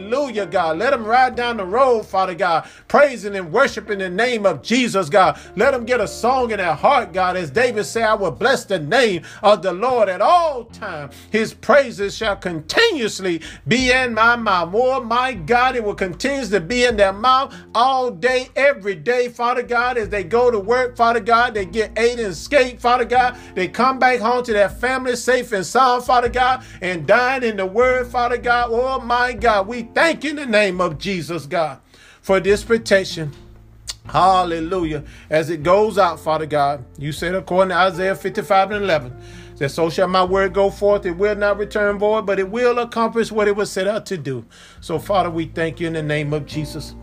[0.51, 0.79] God.
[0.79, 5.09] Let them ride down the road, Father God, praising and worshiping the name of Jesus,
[5.09, 5.39] God.
[5.57, 7.37] Let them get a song in their heart, God.
[7.37, 11.15] As David said, I will bless the name of the Lord at all times.
[11.31, 14.71] His praises shall continuously be in my mouth.
[14.75, 19.29] Oh, my God, it will continue to be in their mouth all day, every day,
[19.29, 21.55] Father God, as they go to work, Father God.
[21.55, 23.37] They get aid and escape, Father God.
[23.55, 27.57] They come back home to their family safe and sound, Father God, and dine in
[27.57, 28.71] the word, Father God.
[28.73, 29.67] Oh, my God.
[29.67, 31.81] We thank you in the name of Jesus, God,
[32.21, 33.33] for this protection.
[34.07, 35.05] Hallelujah.
[35.29, 39.17] As it goes out, Father God, you said according to Isaiah 55 and 11,
[39.57, 41.05] that so shall my word go forth.
[41.05, 44.17] It will not return void, but it will accomplish what it was set out to
[44.17, 44.45] do.
[44.81, 46.95] So, Father, we thank you in the name of Jesus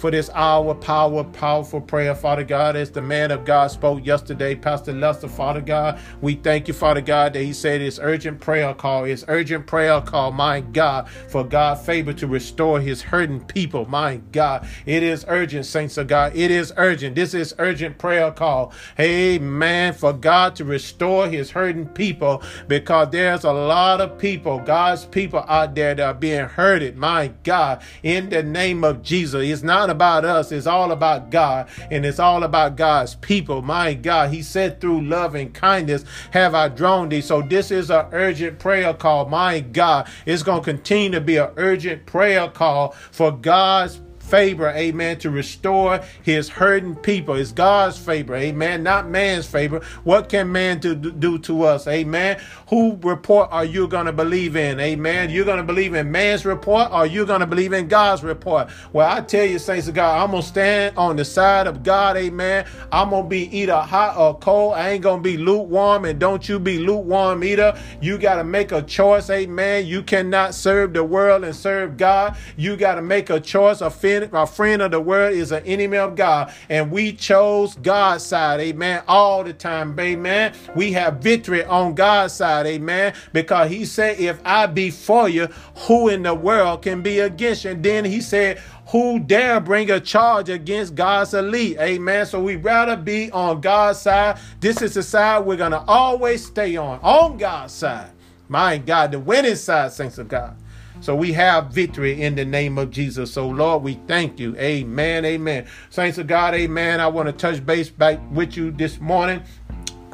[0.00, 4.54] for this hour, power, powerful prayer, Father God, as the man of God spoke yesterday,
[4.54, 6.00] Pastor Lester, Father God.
[6.22, 9.04] We thank you, Father God, that he said it's urgent prayer call.
[9.04, 14.16] It's urgent prayer call, my God, for God favor to restore his hurting people, my
[14.32, 14.66] God.
[14.86, 16.34] It is urgent, saints of God.
[16.34, 17.14] It is urgent.
[17.14, 18.72] This is urgent prayer call.
[18.98, 19.92] Amen.
[19.92, 25.44] For God to restore his hurting people because there's a lot of people, God's people
[25.46, 29.44] out there that are being hurted, my God, in the name of Jesus.
[29.44, 33.60] It's not about us, it's all about God, and it's all about God's people.
[33.62, 37.20] My God, He said, through love and kindness have I drawn thee.
[37.20, 39.28] So this is an urgent prayer call.
[39.28, 44.00] My God, it's going to continue to be an urgent prayer call for God's
[44.30, 47.34] favor, amen, to restore his hurting people.
[47.34, 49.80] It's God's favor, amen, not man's favor.
[50.04, 52.40] What can man do, do to us, amen?
[52.68, 55.30] Who report are you going to believe in, amen?
[55.30, 58.70] You're going to believe in man's report or you're going to believe in God's report?
[58.92, 61.82] Well, I tell you, saints of God, I'm going to stand on the side of
[61.82, 62.66] God, amen.
[62.92, 64.74] I'm going to be either hot or cold.
[64.74, 67.76] I ain't going to be lukewarm, and don't you be lukewarm either.
[68.00, 69.86] You got to make a choice, amen.
[69.86, 72.36] You cannot serve the world and serve God.
[72.56, 75.96] You got to make a choice, offend a friend of the world is an enemy
[75.96, 76.52] of God.
[76.68, 80.54] And we chose God's side, amen, all the time, amen.
[80.74, 85.46] We have victory on God's side, amen, because he said, if I be for you,
[85.86, 87.70] who in the world can be against you?
[87.70, 91.78] And then he said, who dare bring a charge against God's elite?
[91.78, 92.26] Amen.
[92.26, 94.38] So we rather be on God's side.
[94.58, 98.10] This is the side we're going to always stay on, on God's side.
[98.48, 100.56] My God, the winning side, saints of God.
[101.00, 103.32] So we have victory in the name of Jesus.
[103.32, 104.56] So Lord, we thank you.
[104.56, 105.24] Amen.
[105.24, 105.66] Amen.
[105.88, 107.00] Saints of God, amen.
[107.00, 109.42] I want to touch base back with you this morning.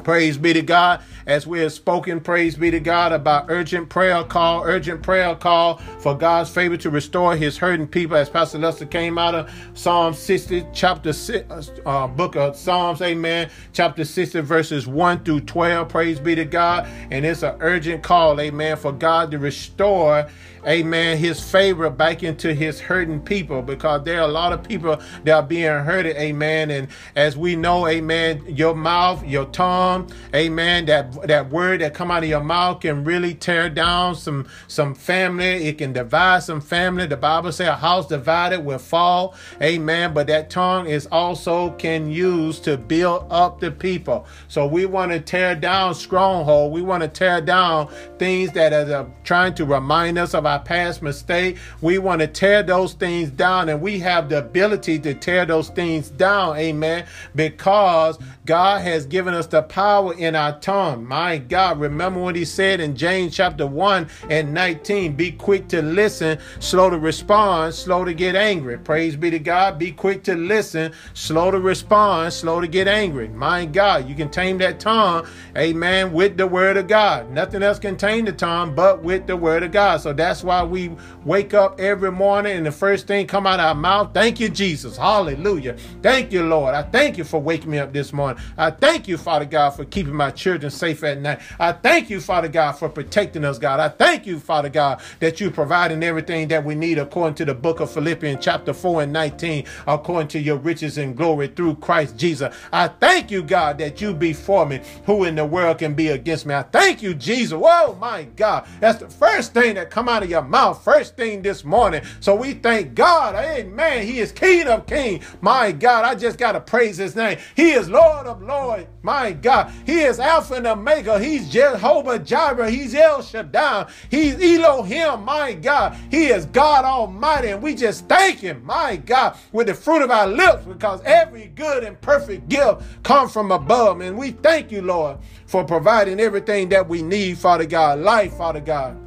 [0.07, 1.01] Praise be to God.
[1.25, 5.79] As we have spoken, praise be to God about urgent prayer call, urgent prayer call
[5.99, 8.15] for God's favor to restore his hurting people.
[8.15, 13.49] As Pastor Lester came out of Psalm 60, chapter 6, uh, book of Psalms, amen,
[13.73, 15.89] chapter 60, verses 1 through 12.
[15.89, 16.87] Praise be to God.
[17.11, 20.29] And it's an urgent call, amen, for God to restore
[20.67, 24.99] amen, his favor back into his hurting people because there are a lot of people
[25.23, 26.71] that are being hurted, amen.
[26.71, 32.11] And as we know, amen, your mouth, your tongue, amen, that that word that come
[32.11, 35.67] out of your mouth can really tear down some some family.
[35.67, 37.07] It can divide some family.
[37.07, 40.13] The Bible says a house divided will fall, amen.
[40.13, 44.25] But that tongue is also can use to build up the people.
[44.47, 46.73] So we want to tear down stronghold.
[46.73, 47.89] We want to tear down
[48.19, 51.57] things that are trying to remind us of our past mistake.
[51.81, 55.69] We want to tear those things down, and we have the ability to tear those
[55.69, 57.05] things down, amen,
[57.35, 61.05] because God has given us the power in our tongue.
[61.05, 65.81] My God, remember what he said in James chapter 1 and 19 be quick to
[65.81, 68.77] listen, slow to respond, slow to get angry.
[68.77, 69.77] Praise be to God.
[69.77, 73.27] Be quick to listen, slow to respond, slow to get angry.
[73.27, 75.27] My God, you can tame that tongue,
[75.57, 77.29] amen, with the word of God.
[77.29, 79.99] Nothing else can tame the tongue but with the word of God.
[79.99, 80.95] So that's why we
[81.25, 84.47] wake up every morning and the first thing come out of our mouth, thank you,
[84.47, 84.95] Jesus.
[84.95, 85.75] Hallelujah.
[86.01, 86.73] Thank you, Lord.
[86.73, 88.36] I thank you for waking me up this morning.
[88.57, 91.39] I thank you, Father God, for keeping my children safe at night.
[91.59, 93.79] I thank you, Father God, for protecting us, God.
[93.79, 97.53] I thank you, Father God, that you're providing everything that we need according to the
[97.55, 102.17] book of Philippians, chapter 4 and 19, according to your riches and glory through Christ
[102.17, 102.53] Jesus.
[102.71, 104.81] I thank you, God, that you be for me.
[105.05, 106.53] Who in the world can be against me?
[106.53, 107.57] I thank you, Jesus.
[107.57, 108.67] Whoa, my God.
[108.79, 112.03] That's the first thing that come out of your mouth, first thing this morning.
[112.19, 113.35] So we thank God.
[113.35, 114.05] Amen.
[114.05, 115.25] He is King of Kings.
[115.41, 117.39] My God, I just got to praise his name.
[117.55, 118.87] He is Lord of Lord.
[119.01, 121.19] My God, He is Alpha and Omega.
[121.19, 122.69] He's Jehovah Jireh.
[122.69, 123.89] He's El Shaddai.
[124.09, 125.23] He's Elohim.
[125.23, 127.49] My God, He is God Almighty.
[127.49, 131.47] And we just thank Him, my God, with the fruit of our lips because every
[131.47, 134.01] good and perfect gift comes from above.
[134.01, 137.99] And we thank you, Lord, for providing everything that we need, Father God.
[137.99, 138.97] Life, Father God.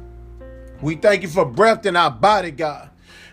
[0.81, 2.89] We thank you for breath in our body, God.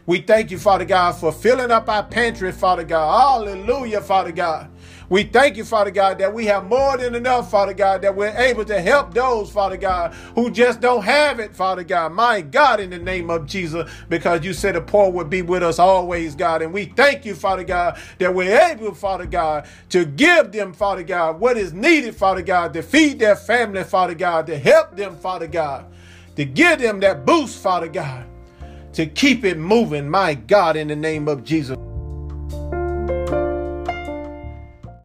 [0.09, 3.45] We thank you, Father God, for filling up our pantry, Father God.
[3.47, 4.70] Hallelujah, Father God.
[5.11, 8.36] We thank you, Father God, that we have more than enough, Father God, that we're
[8.36, 12.12] able to help those, Father God, who just don't have it, Father God.
[12.12, 15.62] My God, in the name of Jesus, because you said the poor would be with
[15.62, 16.61] us always, God.
[16.61, 21.02] And we thank you, Father God, that we're able, Father God, to give them, Father
[21.02, 25.16] God, what is needed, Father God, to feed their family, Father God, to help them,
[25.16, 25.86] Father God,
[26.36, 28.26] to give them that boost, Father God,
[28.92, 31.78] to keep it moving, my God, in the name of Jesus.